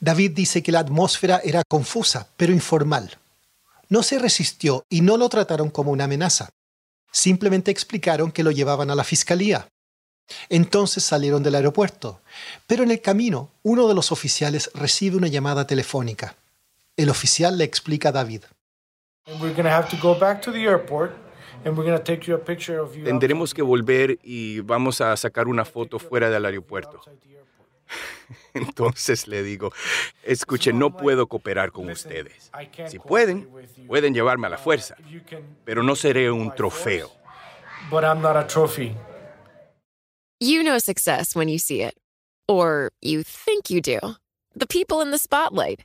[0.00, 3.18] David dice que la atmósfera era confusa, pero informal.
[3.88, 6.50] No se resistió y no lo trataron como una amenaza.
[7.10, 9.68] Simplemente explicaron que lo llevaban a la fiscalía.
[10.48, 12.20] Entonces salieron del aeropuerto,
[12.66, 16.36] pero en el camino uno de los oficiales recibe una llamada telefónica.
[16.96, 18.42] El oficial le explica a David.
[19.26, 21.12] And we're going to have to go back to the airport
[21.64, 23.04] and we're going to take you a picture of you.
[23.04, 26.98] Tendremos que volver y vamos a sacar una foto fuera del aeropuerto.
[26.98, 27.44] outside the airport.
[28.54, 29.72] Entonces le digo,
[30.22, 32.50] escuchen, no puedo cooperar con ustedes.
[32.54, 33.86] I can't Si cooperate pueden, with you.
[33.86, 37.08] pueden llevarme a la fuerza, You can, pero no seré un trofeo.
[37.08, 37.20] force,
[37.90, 38.94] But I'm not a trophy.
[40.40, 41.94] You know success when you see it.
[42.48, 43.98] Or you think you do.
[44.54, 45.84] The people in the spotlight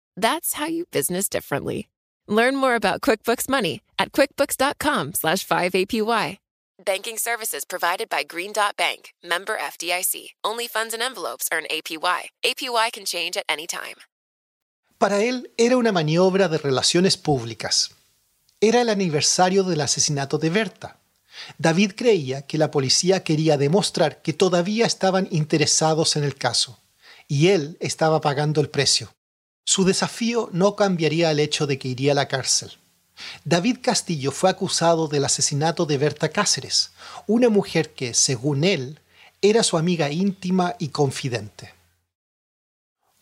[0.15, 1.87] That's how you business differently.
[2.27, 6.37] Learn more about QuickBooks Money at quickbooks.com slash 5APY.
[6.83, 10.31] Banking services provided by Green Dot Bank, member FDIC.
[10.43, 12.29] Only funds and envelopes earn APY.
[12.43, 13.95] APY can change at any time.
[14.97, 17.91] Para él era una maniobra de relaciones públicas.
[18.59, 20.99] Era el aniversario del asesinato de Berta.
[21.57, 26.79] David creía que la policía quería demostrar que todavía estaban interesados en el caso,
[27.27, 29.13] y él estaba pagando el precio.
[29.63, 32.71] Su desafío no cambiaría el hecho de que iría a la cárcel.
[33.45, 36.91] David Castillo fue acusado del asesinato de Berta Cáceres,
[37.27, 38.99] una mujer que, según él,
[39.41, 41.73] era su amiga íntima y confidente.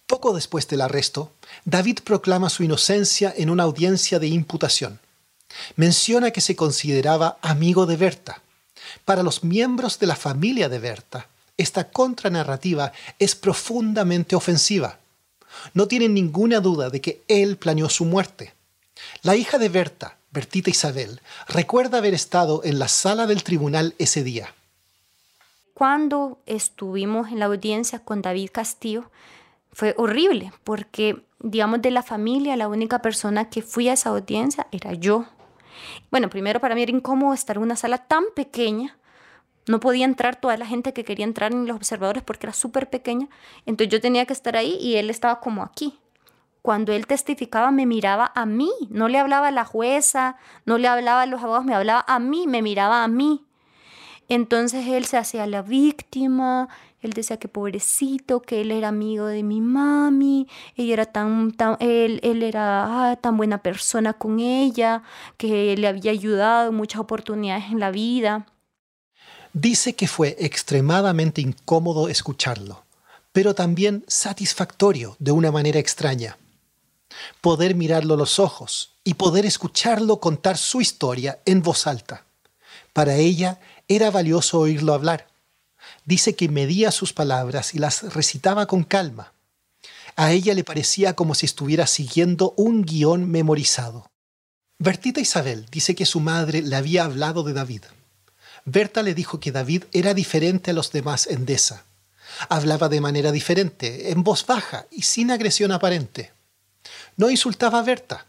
[0.06, 1.34] Poco después del arresto,
[1.66, 5.00] David proclama su inocencia en una audiencia de imputación.
[5.76, 8.42] Menciona que se consideraba amigo de Berta.
[9.06, 14.99] Para los miembros de la familia de Berta, esta contranarrativa es profundamente ofensiva.
[15.74, 18.54] No tienen ninguna duda de que él planeó su muerte.
[19.22, 24.24] La hija de Berta, Bertita Isabel, recuerda haber estado en la sala del tribunal ese
[24.24, 24.54] día.
[25.74, 29.10] Cuando estuvimos en la audiencia con David Castillo,
[29.72, 34.68] fue horrible porque, digamos, de la familia, la única persona que fui a esa audiencia
[34.72, 35.26] era yo.
[36.12, 38.99] Bueno, primero para mí era incómodo estar en una sala tan pequeña
[39.70, 42.90] no podía entrar toda la gente que quería entrar ni los observadores porque era súper
[42.90, 43.28] pequeña.
[43.68, 46.00] Entonces yo tenía que estar ahí y él estaba como aquí.
[46.64, 50.88] Cuando él testificaba me miraba a mí, no le hablaba a la jueza, no le
[50.88, 53.46] hablaba a los abogados, me hablaba a mí, me miraba a mí.
[54.28, 56.68] Entonces él se hacía la víctima,
[57.02, 60.48] él decía que pobrecito, que él era amigo de mi mami,
[60.78, 65.04] ella era tan, tan él, él era ah, tan buena persona con ella,
[65.38, 68.48] que le había ayudado muchas oportunidades en la vida.
[69.54, 72.86] Dice que fue extremadamente incómodo escucharlo,
[73.32, 76.38] pero también satisfactorio de una manera extraña.
[77.42, 82.26] Poder mirarlo a los ojos y poder escucharlo contar su historia en voz alta.
[82.94, 85.30] Para ella era valioso oírlo hablar
[86.06, 89.34] dice que medía sus palabras y las recitaba con calma.
[90.16, 94.10] A ella le parecía como si estuviera siguiendo un guion memorizado.
[94.80, 97.84] Bertita Isabel dice que su madre le había hablado de David.
[98.72, 101.86] Berta le dijo que David era diferente a los demás en Deza.
[102.50, 106.32] Hablaba de manera diferente, en voz baja y sin agresión aparente.
[107.18, 108.28] No insultaba a Berta.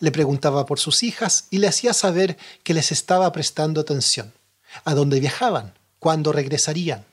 [0.00, 4.32] Le preguntaba por sus hijas y le hacía saber que les estaba prestando atención,
[4.84, 7.04] a dónde viajaban, cuándo regresarían.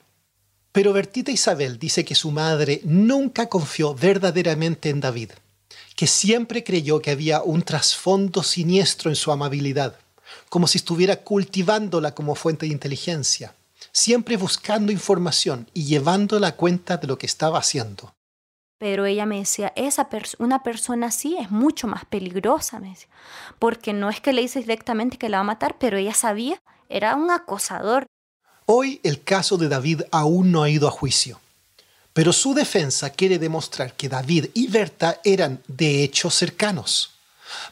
[0.71, 5.31] Pero Bertita Isabel dice que su madre nunca confió verdaderamente en David,
[5.97, 9.99] que siempre creyó que había un trasfondo siniestro en su amabilidad,
[10.53, 13.55] como si estuviera cultivándola como fuente de inteligencia,
[13.91, 18.13] siempre buscando información y llevándola a cuenta de lo que estaba haciendo.
[18.77, 23.07] Pero ella me decía, esa una persona así es mucho más peligrosa, me decía,
[23.57, 26.61] porque no es que le dice directamente que la va a matar, pero ella sabía,
[26.87, 28.05] era un acosador,
[28.67, 31.39] Hoy el caso de David aún no ha ido a juicio,
[32.13, 37.09] pero su defensa quiere demostrar que David y Berta eran de hecho cercanos.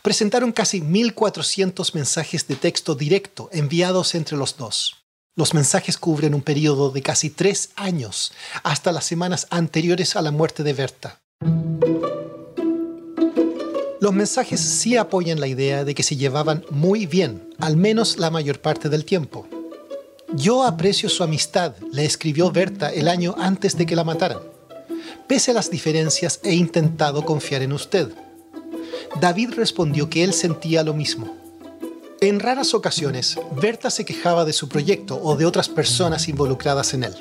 [0.01, 4.97] Presentaron casi 1.400 mensajes de texto directo enviados entre los dos.
[5.35, 10.31] Los mensajes cubren un periodo de casi tres años, hasta las semanas anteriores a la
[10.31, 11.21] muerte de Berta.
[14.01, 18.31] Los mensajes sí apoyan la idea de que se llevaban muy bien, al menos la
[18.31, 19.47] mayor parte del tiempo.
[20.33, 24.39] Yo aprecio su amistad, le escribió Berta el año antes de que la mataran.
[25.27, 28.11] Pese a las diferencias, he intentado confiar en usted.
[29.19, 31.35] David respondió que él sentía lo mismo.
[32.21, 37.05] En raras ocasiones, Berta se quejaba de su proyecto o de otras personas involucradas en
[37.05, 37.15] él.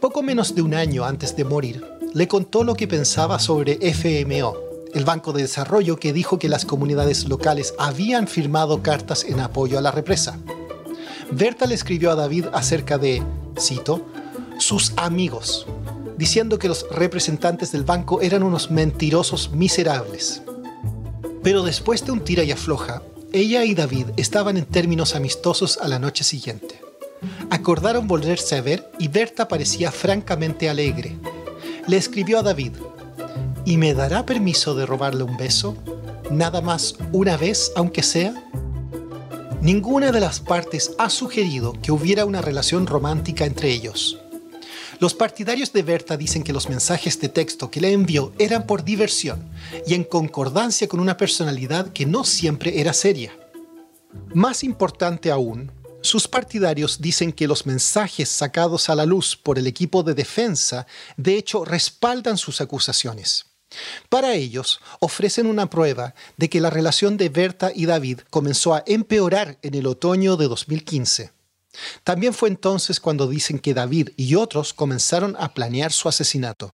[0.00, 4.56] Poco menos de un año antes de morir, le contó lo que pensaba sobre FMO,
[4.94, 9.78] el Banco de Desarrollo que dijo que las comunidades locales habían firmado cartas en apoyo
[9.78, 10.38] a la represa.
[11.30, 13.22] Berta le escribió a David acerca de,
[13.58, 14.04] cito,
[14.58, 15.66] sus amigos,
[16.16, 20.42] diciendo que los representantes del banco eran unos mentirosos miserables.
[21.44, 25.88] Pero después de un tira y afloja, ella y David estaban en términos amistosos a
[25.88, 26.80] la noche siguiente.
[27.50, 31.16] Acordaron volverse a ver y Berta parecía francamente alegre.
[31.86, 32.72] Le escribió a David,
[33.66, 35.76] ¿y me dará permiso de robarle un beso?
[36.30, 38.34] Nada más una vez, aunque sea.
[39.60, 44.18] Ninguna de las partes ha sugerido que hubiera una relación romántica entre ellos.
[45.00, 48.84] Los partidarios de Berta dicen que los mensajes de texto que le envió eran por
[48.84, 49.50] diversión
[49.86, 53.32] y en concordancia con una personalidad que no siempre era seria.
[54.32, 59.66] Más importante aún, sus partidarios dicen que los mensajes sacados a la luz por el
[59.66, 60.86] equipo de defensa
[61.16, 63.46] de hecho respaldan sus acusaciones.
[64.08, 68.84] Para ellos, ofrecen una prueba de que la relación de Berta y David comenzó a
[68.86, 71.32] empeorar en el otoño de 2015.
[72.02, 76.70] También fue entonces cuando dicen que David y otros comenzaron a planear su asesinato.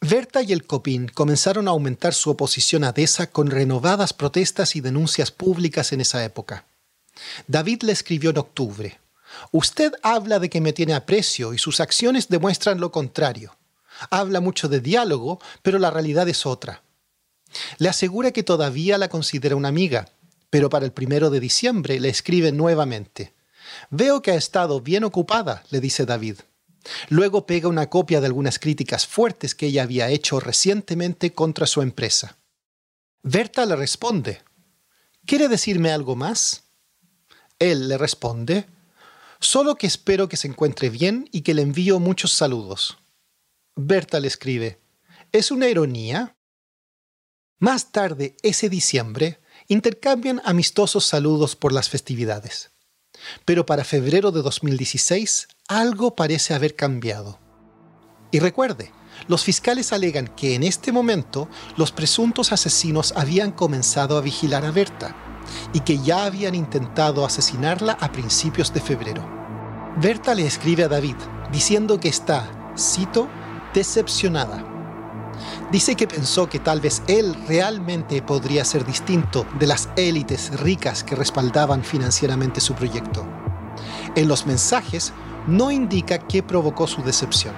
[0.00, 4.80] Berta y el Copín comenzaron a aumentar su oposición a Deza con renovadas protestas y
[4.80, 6.64] denuncias públicas en esa época.
[7.46, 8.98] David le escribió en octubre,
[9.52, 13.54] Usted habla de que me tiene aprecio y sus acciones demuestran lo contrario
[14.08, 16.82] habla mucho de diálogo, pero la realidad es otra.
[17.78, 20.08] Le asegura que todavía la considera una amiga,
[20.48, 23.34] pero para el primero de diciembre le escribe nuevamente.
[23.90, 26.40] Veo que ha estado bien ocupada, le dice David.
[27.08, 31.82] Luego pega una copia de algunas críticas fuertes que ella había hecho recientemente contra su
[31.82, 32.38] empresa.
[33.22, 34.42] Berta le responde,
[35.26, 36.64] ¿Quiere decirme algo más?
[37.58, 38.66] Él le responde,
[39.40, 42.98] Solo que espero que se encuentre bien y que le envío muchos saludos.
[43.74, 44.80] Berta le escribe,
[45.32, 46.36] ¿es una ironía?
[47.58, 52.70] Más tarde, ese diciembre, intercambian amistosos saludos por las festividades.
[53.44, 57.38] Pero para febrero de 2016, algo parece haber cambiado.
[58.30, 58.92] Y recuerde,
[59.28, 64.70] los fiscales alegan que en este momento los presuntos asesinos habían comenzado a vigilar a
[64.70, 65.16] Berta
[65.72, 69.28] y que ya habían intentado asesinarla a principios de febrero.
[69.96, 71.16] Berta le escribe a David
[71.52, 72.48] diciendo que está,
[72.78, 73.28] cito,
[73.74, 74.64] decepcionada.
[75.70, 81.04] Dice que pensó que tal vez él realmente podría ser distinto de las élites ricas
[81.04, 83.24] que respaldaban financieramente su proyecto.
[84.16, 85.12] En los mensajes
[85.46, 87.54] no indica qué provocó su decepción.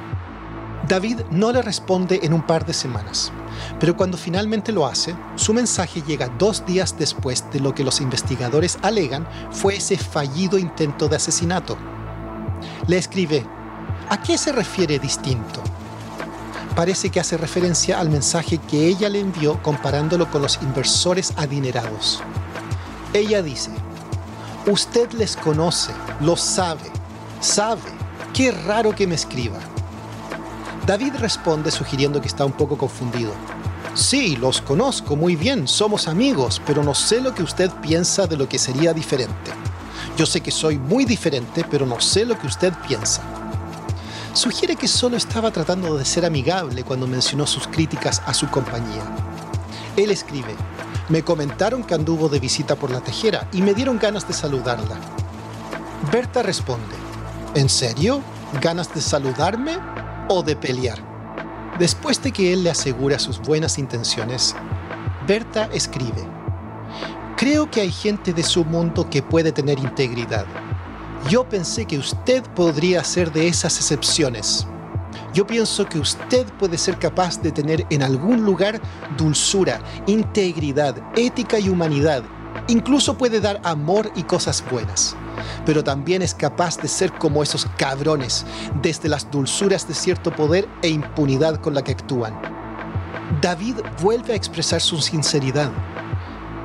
[0.86, 3.32] David no le responde en un par de semanas,
[3.80, 8.02] pero cuando finalmente lo hace, su mensaje llega dos días después de lo que los
[8.02, 11.78] investigadores alegan fue ese fallido intento de asesinato.
[12.88, 13.46] Le escribe,
[14.10, 15.62] ¿a qué se refiere distinto?
[16.74, 22.22] Parece que hace referencia al mensaje que ella le envió comparándolo con los inversores adinerados.
[23.12, 23.70] Ella dice,
[24.66, 26.90] usted les conoce, lo sabe,
[27.40, 27.82] sabe,
[28.32, 29.58] qué raro que me escriba.
[30.86, 33.32] David responde sugiriendo que está un poco confundido.
[33.94, 38.38] Sí, los conozco muy bien, somos amigos, pero no sé lo que usted piensa de
[38.38, 39.50] lo que sería diferente.
[40.16, 43.20] Yo sé que soy muy diferente, pero no sé lo que usted piensa.
[44.34, 49.02] Sugiere que solo estaba tratando de ser amigable cuando mencionó sus críticas a su compañía.
[49.96, 50.54] Él escribe,
[51.08, 54.96] me comentaron que anduvo de visita por la tejera y me dieron ganas de saludarla.
[56.10, 56.94] Berta responde,
[57.54, 58.22] ¿en serio?
[58.60, 59.78] ¿Ganas de saludarme?
[60.28, 60.98] o de pelear.
[61.78, 64.54] Después de que él le asegura sus buenas intenciones,
[65.26, 66.26] Berta escribe,
[67.36, 70.46] Creo que hay gente de su mundo que puede tener integridad.
[71.28, 74.66] Yo pensé que usted podría ser de esas excepciones.
[75.32, 78.80] Yo pienso que usted puede ser capaz de tener en algún lugar
[79.16, 82.22] dulzura, integridad, ética y humanidad.
[82.68, 85.16] Incluso puede dar amor y cosas buenas
[85.64, 88.44] pero también es capaz de ser como esos cabrones,
[88.82, 92.34] desde las dulzuras de cierto poder e impunidad con la que actúan.
[93.40, 95.70] David vuelve a expresar su sinceridad.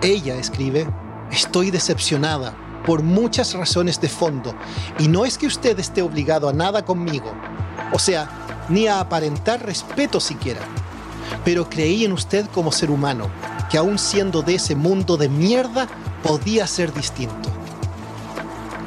[0.01, 0.88] Ella escribe,
[1.32, 2.55] estoy decepcionada
[2.88, 4.55] por muchas razones de fondo,
[4.97, 7.33] y no es que usted esté obligado a nada conmigo,
[7.91, 8.29] o sea,
[8.69, 10.61] ni a aparentar respeto siquiera,
[11.43, 13.29] pero creí en usted como ser humano,
[13.69, 15.89] que aún siendo de ese mundo de mierda,
[16.23, 17.49] podía ser distinto.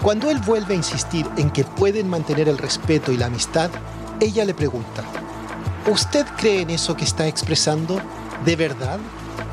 [0.02, 3.70] Cuando él vuelve a insistir en que pueden mantener el respeto y la amistad,
[4.18, 5.04] ella le pregunta,
[5.90, 8.00] ¿usted cree en eso que está expresando?
[8.46, 8.98] ¿De verdad?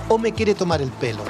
[0.07, 1.23] ¿O me quiere tomar el pelo?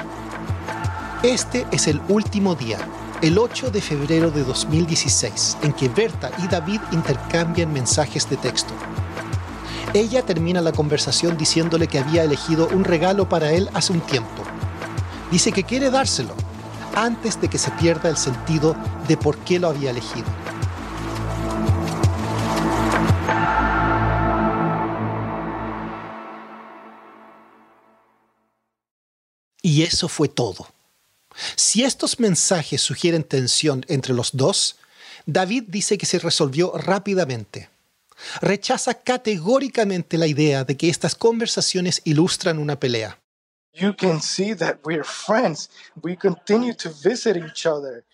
[1.24, 2.78] Este es el último día,
[3.20, 8.72] el 8 de febrero de 2016, en que Berta y David intercambian mensajes de texto.
[9.92, 14.44] Ella termina la conversación diciéndole que había elegido un regalo para él hace un tiempo.
[15.32, 16.32] Dice que quiere dárselo,
[16.94, 18.76] antes de que se pierda el sentido
[19.08, 20.26] de por qué lo había elegido.
[29.60, 30.77] Y eso fue todo.
[31.56, 34.76] Si estos mensajes sugieren tensión entre los dos,
[35.26, 37.68] David dice que se resolvió rápidamente.
[38.40, 43.18] Rechaza categóricamente la idea de que estas conversaciones ilustran una pelea.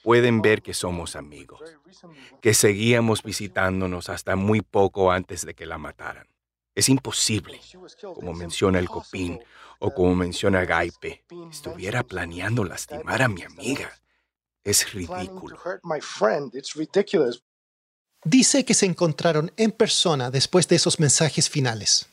[0.03, 1.61] Pueden ver que somos amigos,
[2.43, 6.27] que seguíamos visitándonos hasta muy poco antes de que la mataran.
[6.75, 7.61] Es imposible,
[8.15, 9.39] como menciona el Copín
[9.79, 13.93] o como menciona Gaipe, estuviera planeando lastimar a mi amiga.
[14.65, 15.59] Es ridículo.
[18.25, 22.09] Dice que se encontraron en persona después de esos mensajes finales.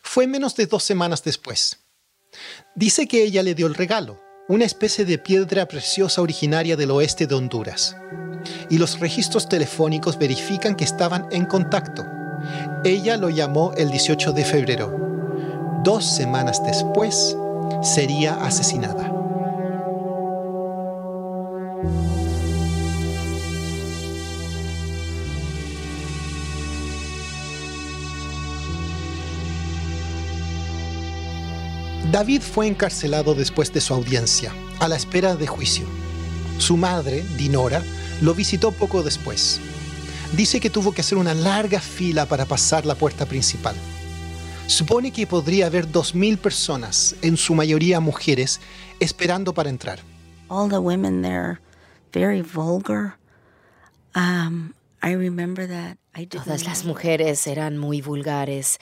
[0.00, 1.78] Fue menos de dos semanas después.
[2.76, 7.26] Dice que ella le dio el regalo, una especie de piedra preciosa originaria del oeste
[7.26, 7.96] de Honduras.
[8.70, 12.06] Y los registros telefónicos verifican que estaban en contacto.
[12.84, 14.92] Ella lo llamó el 18 de febrero.
[15.82, 17.36] Dos semanas después,
[17.82, 19.12] sería asesinada.
[32.12, 35.86] David fue encarcelado después de su audiencia, a la espera de juicio.
[36.58, 37.82] Su madre, Dinora,
[38.20, 39.60] lo visitó poco después.
[40.36, 43.74] Dice que tuvo que hacer una larga fila para pasar la puerta principal.
[44.66, 48.60] Supone que podría haber 2.000 personas, en su mayoría mujeres,
[49.00, 50.00] esperando para entrar.
[50.48, 51.58] All the women there,
[52.12, 53.16] very vulgar.
[54.14, 55.96] Um, I remember that.
[56.26, 58.78] Todas las mujeres eran muy vulgares.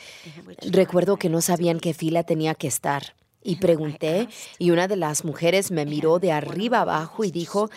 [0.63, 3.15] Recuerdo que no sabían qué fila tenía que estar.
[3.43, 4.29] Y pregunté,
[4.59, 7.71] y una de las mujeres me miró de arriba abajo y dijo,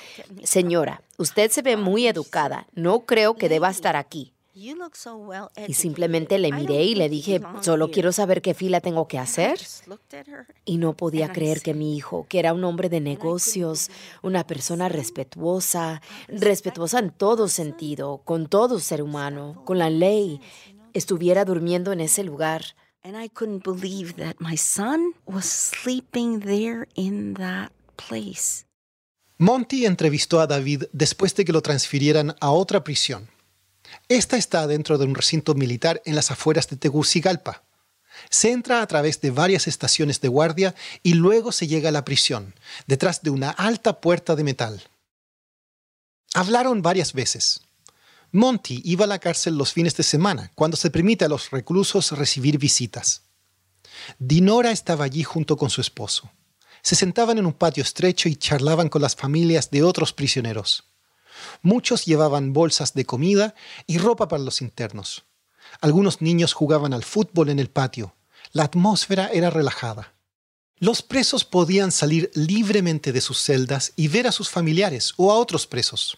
[0.43, 4.33] Señora, usted se ve muy educada, no creo que deba estar aquí.
[5.67, 9.59] Y simplemente le miré y le dije, solo quiero saber qué fila tengo que hacer.
[10.65, 13.89] Y no podía creer que mi hijo, que era un hombre de negocios,
[14.21, 20.41] una persona respetuosa, respetuosa en todo sentido, con todo ser humano, con la ley,
[20.93, 22.63] estuviera durmiendo en ese lugar.
[29.41, 33.29] Monty entrevistó a David después de que lo transfirieran a otra prisión.
[34.09, 37.63] Esta está dentro de un recinto militar en las afueras de Tegucigalpa.
[38.29, 42.03] Se entra a través de varias estaciones de guardia y luego se llega a la
[42.03, 42.53] prisión,
[42.85, 44.83] detrás de una alta puerta de metal.
[46.33, 47.61] Hablaron varias veces.
[48.33, 52.11] Monty iba a la cárcel los fines de semana, cuando se permite a los reclusos
[52.11, 53.21] recibir visitas.
[54.19, 56.29] Dinora estaba allí junto con su esposo.
[56.81, 60.85] Se sentaban en un patio estrecho y charlaban con las familias de otros prisioneros.
[61.61, 63.55] Muchos llevaban bolsas de comida
[63.87, 65.25] y ropa para los internos.
[65.81, 68.15] Algunos niños jugaban al fútbol en el patio.
[68.51, 70.13] La atmósfera era relajada.
[70.77, 75.35] Los presos podían salir libremente de sus celdas y ver a sus familiares o a
[75.35, 76.17] otros presos.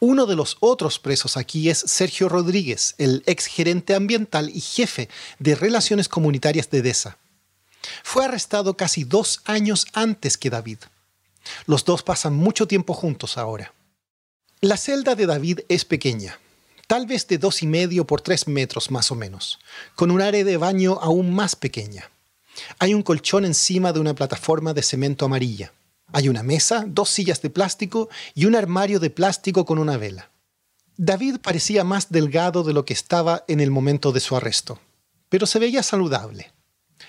[0.00, 5.08] Uno de los otros presos aquí es Sergio Rodríguez, el ex gerente ambiental y jefe
[5.38, 7.18] de Relaciones Comunitarias de DESA.
[8.02, 10.78] Fue arrestado casi dos años antes que David.
[11.66, 13.72] Los dos pasan mucho tiempo juntos ahora.
[14.60, 16.40] La celda de David es pequeña,
[16.86, 19.58] tal vez de dos y medio por tres metros más o menos,
[19.94, 22.10] con un área de baño aún más pequeña.
[22.78, 25.72] Hay un colchón encima de una plataforma de cemento amarilla.
[26.12, 30.30] Hay una mesa, dos sillas de plástico y un armario de plástico con una vela.
[30.96, 34.80] David parecía más delgado de lo que estaba en el momento de su arresto,
[35.28, 36.52] pero se veía saludable.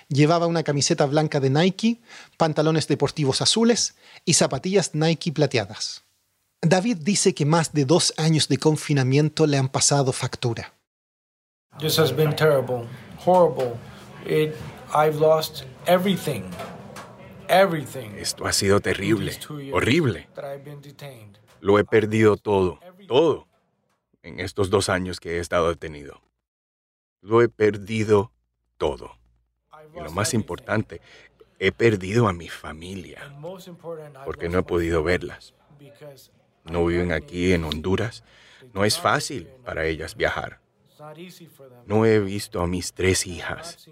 [0.10, 2.00] Llevaba una camiseta blanca de Nike,
[2.38, 6.04] pantalones deportivos azules y zapatillas Nike plateadas.
[6.62, 10.74] David dice que más de dos años de confinamiento le han pasado factura.
[11.80, 12.88] This has been terrible,
[13.26, 13.78] horrible.
[14.26, 14.56] It,
[14.94, 16.44] I've lost everything.
[18.18, 19.32] Esto ha sido terrible,
[19.72, 20.28] horrible.
[21.62, 23.48] Lo he perdido todo, todo,
[24.22, 26.22] en estos dos años que he estado detenido.
[27.22, 28.32] Lo he perdido
[28.78, 29.18] todo.
[29.98, 31.02] Y lo más importante,
[31.60, 33.34] he perdido a mi familia,
[34.26, 35.54] porque no he podido verlas.
[36.66, 38.24] No viven aquí en Honduras.
[38.74, 40.60] No es fácil para ellas viajar.
[41.86, 43.90] No he visto a mis tres hijas,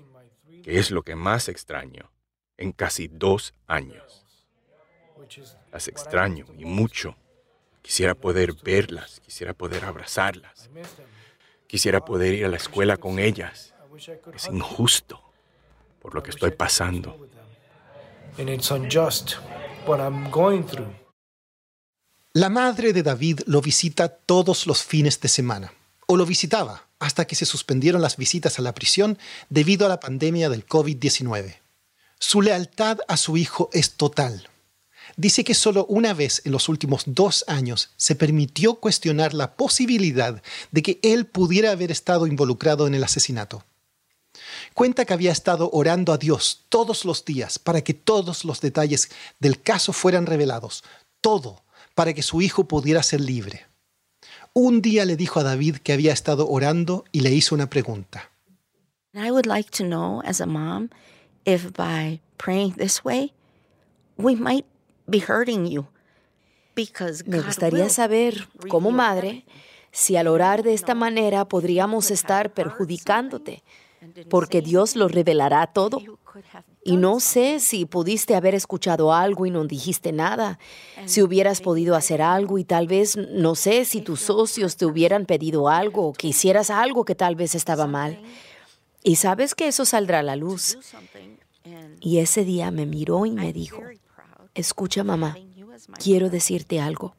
[0.63, 2.11] que es lo que más extraño
[2.57, 4.25] en casi dos años.
[5.71, 7.15] Las extraño y mucho.
[7.81, 10.69] Quisiera poder verlas, quisiera poder abrazarlas.
[11.67, 13.73] Quisiera poder ir a la escuela con ellas.
[14.33, 15.24] Es injusto
[16.05, 17.17] por lo que estoy pasando.
[22.33, 25.73] La madre de David lo visita todos los fines de semana,
[26.05, 29.17] o lo visitaba hasta que se suspendieron las visitas a la prisión
[29.49, 31.55] debido a la pandemia del COVID-19.
[32.19, 34.47] Su lealtad a su hijo es total.
[35.17, 40.43] Dice que solo una vez en los últimos dos años se permitió cuestionar la posibilidad
[40.69, 43.63] de que él pudiera haber estado involucrado en el asesinato.
[44.73, 49.09] Cuenta que había estado orando a Dios todos los días para que todos los detalles
[49.39, 50.83] del caso fueran revelados,
[51.21, 51.63] todo
[51.95, 53.67] para que su hijo pudiera ser libre.
[54.53, 58.31] Un día le dijo a David que había estado orando y le hizo una pregunta.
[59.13, 60.89] I would like to know as a mom
[61.45, 63.33] if by praying this way,
[64.17, 64.65] we might
[65.07, 65.87] be hurting you.
[67.25, 69.45] Me gustaría saber, como madre,
[69.91, 73.63] si al orar de esta manera podríamos estar perjudicándote,
[74.29, 75.99] porque Dios lo revelará todo.
[76.83, 80.59] Y no sé si pudiste haber escuchado algo y no dijiste nada,
[81.05, 85.25] si hubieras podido hacer algo y tal vez, no sé, si tus socios te hubieran
[85.25, 88.21] pedido algo o que hicieras algo que tal vez estaba mal.
[89.01, 90.77] Y sabes que eso saldrá a la luz.
[92.01, 93.81] Y ese día me miró y me dijo,
[94.53, 95.37] escucha mamá,
[95.99, 97.15] quiero decirte algo.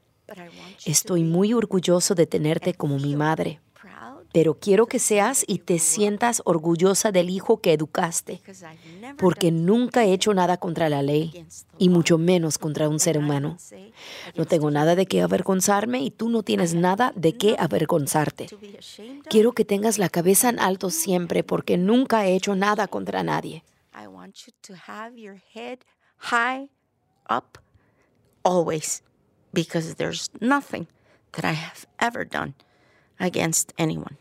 [0.84, 3.60] Estoy muy orgulloso de tenerte como mi madre,
[4.36, 8.42] pero quiero que seas y te sientas orgullosa del hijo que educaste,
[9.16, 11.46] porque nunca he hecho nada contra la ley,
[11.78, 13.56] y mucho menos contra un ser humano.
[14.34, 18.48] No tengo nada de qué avergonzarme y tú no tienes nada de qué avergonzarte.
[19.30, 23.64] Quiero que tengas la cabeza en alto siempre, porque nunca he hecho nada contra nadie.
[28.42, 29.02] Always
[29.54, 30.88] because there's nothing
[31.32, 32.52] that I have ever done
[33.18, 34.18] against anyone.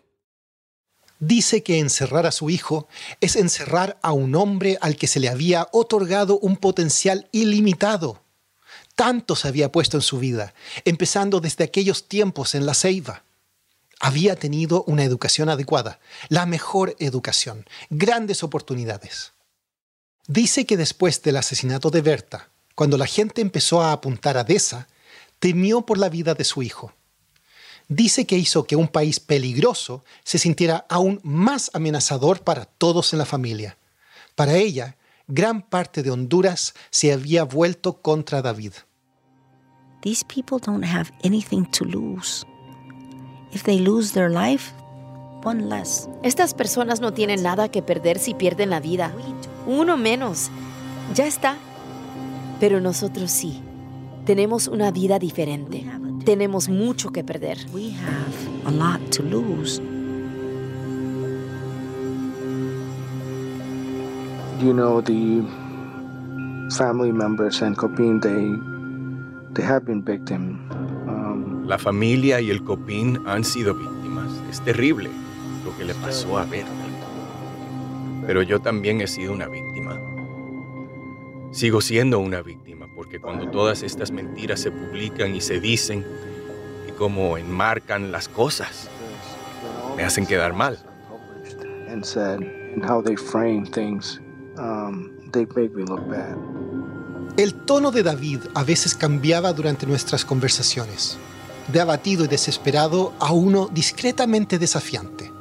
[1.20, 2.88] Dice que encerrar a su hijo
[3.22, 8.22] es encerrar a un hombre al que se le había otorgado un potencial ilimitado.
[8.96, 10.54] Tanto se había puesto en su vida,
[10.84, 13.24] empezando desde aquellos tiempos en la ceiba.
[14.02, 19.32] había tenido una educación adecuada, la mejor educación, grandes oportunidades.
[20.28, 24.90] Dice que después del asesinato de Berta, cuando la gente empezó a apuntar a Dessa,
[25.40, 26.94] temió por la vida de su hijo.
[27.88, 33.20] Dice que hizo que un país peligroso se sintiera aún más amenazador para todos en
[33.20, 33.78] la familia.
[34.36, 38.74] Para ella, gran parte de Honduras se había vuelto contra David.
[40.02, 42.46] These people don't have anything to lose.
[43.52, 44.72] If they lose their life,
[45.44, 46.10] one less.
[46.24, 49.14] Estas personas no tienen nada que perder si pierden la vida.
[49.66, 50.50] Uno menos.
[51.14, 51.58] Ya está.
[52.60, 53.62] Pero nosotros sí.
[54.26, 55.86] Tenemos una vida diferente.
[56.26, 57.58] Tenemos mucho que perder.
[57.72, 58.34] We have
[58.66, 59.80] a lot to lose.
[64.60, 65.44] You know, the
[66.76, 68.58] family members and Copin, they,
[69.54, 70.60] they have been victim.
[71.08, 74.32] Um, La familia y el Copín han sido víctimas.
[74.50, 75.10] Es terrible
[75.64, 76.72] lo que le pasó a Berta.
[78.26, 79.75] Pero yo también he sido una víctima.
[81.56, 86.06] Sigo siendo una víctima porque cuando todas estas mentiras se publican y se dicen
[86.86, 88.90] y como enmarcan las cosas,
[89.96, 90.78] me hacen quedar mal.
[91.88, 92.42] and said,
[92.74, 94.20] and how they frame things,
[94.58, 96.36] um, they make me look bad.
[97.38, 101.18] El tono de David a veces cambiaba durante nuestras conversaciones,
[101.72, 105.32] de abatido y desesperado a uno discretamente desafiante,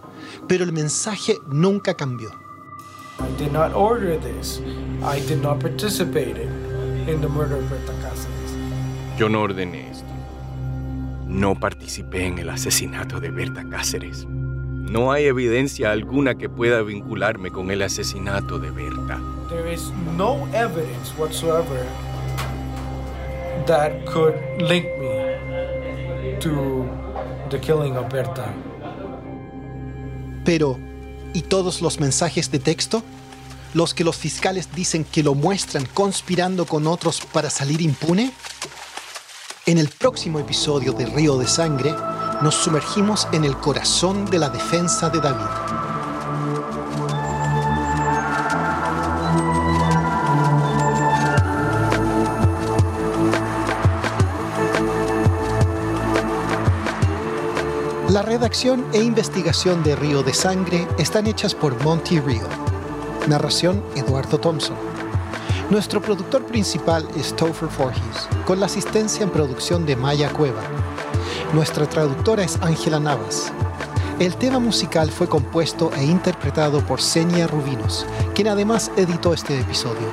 [0.47, 2.44] pero el mensaje nunca cambió.
[3.21, 4.61] I did not order this.
[5.03, 9.19] I did not participate in, in the murder of Berta Cáceres.
[9.19, 10.07] Yo no ordené esto.
[11.27, 14.27] No participé en el asesinato de Berta Cáceres.
[14.27, 19.21] No hay evidencia alguna que pueda vincularme con el asesinato de Berta.
[19.49, 21.87] There is no evidence whatsoever
[23.67, 26.87] that could link me to
[27.51, 28.53] the killing of Berta.
[30.45, 30.79] Pero,
[31.35, 33.03] ¿y todos los mensajes de texto?
[33.75, 38.33] ¿Los que los fiscales dicen que lo muestran conspirando con otros para salir impune?
[39.67, 41.95] En el próximo episodio de Río de Sangre,
[42.41, 45.94] nos sumergimos en el corazón de la defensa de David.
[58.15, 62.47] La redacción e investigación de Río de Sangre están hechas por Monty Río.
[63.27, 64.77] Narración Eduardo Thompson.
[65.69, 70.63] Nuestro productor principal es Topher Forges, con la asistencia en producción de Maya Cueva.
[71.55, 73.53] Nuestra traductora es Ángela Navas.
[74.21, 80.07] El tema musical fue compuesto e interpretado por Senia Rubinos, quien además editó este episodio.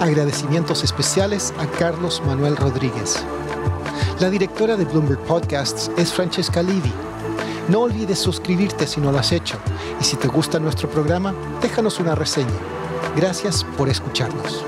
[0.00, 3.24] Agradecimientos especiales a Carlos Manuel Rodríguez.
[4.20, 6.92] La directora de Bloomberg Podcasts es Francesca Livi.
[7.68, 9.56] No olvides suscribirte si no lo has hecho.
[9.98, 12.50] Y si te gusta nuestro programa, déjanos una reseña.
[13.16, 14.62] Gracias por escucharnos.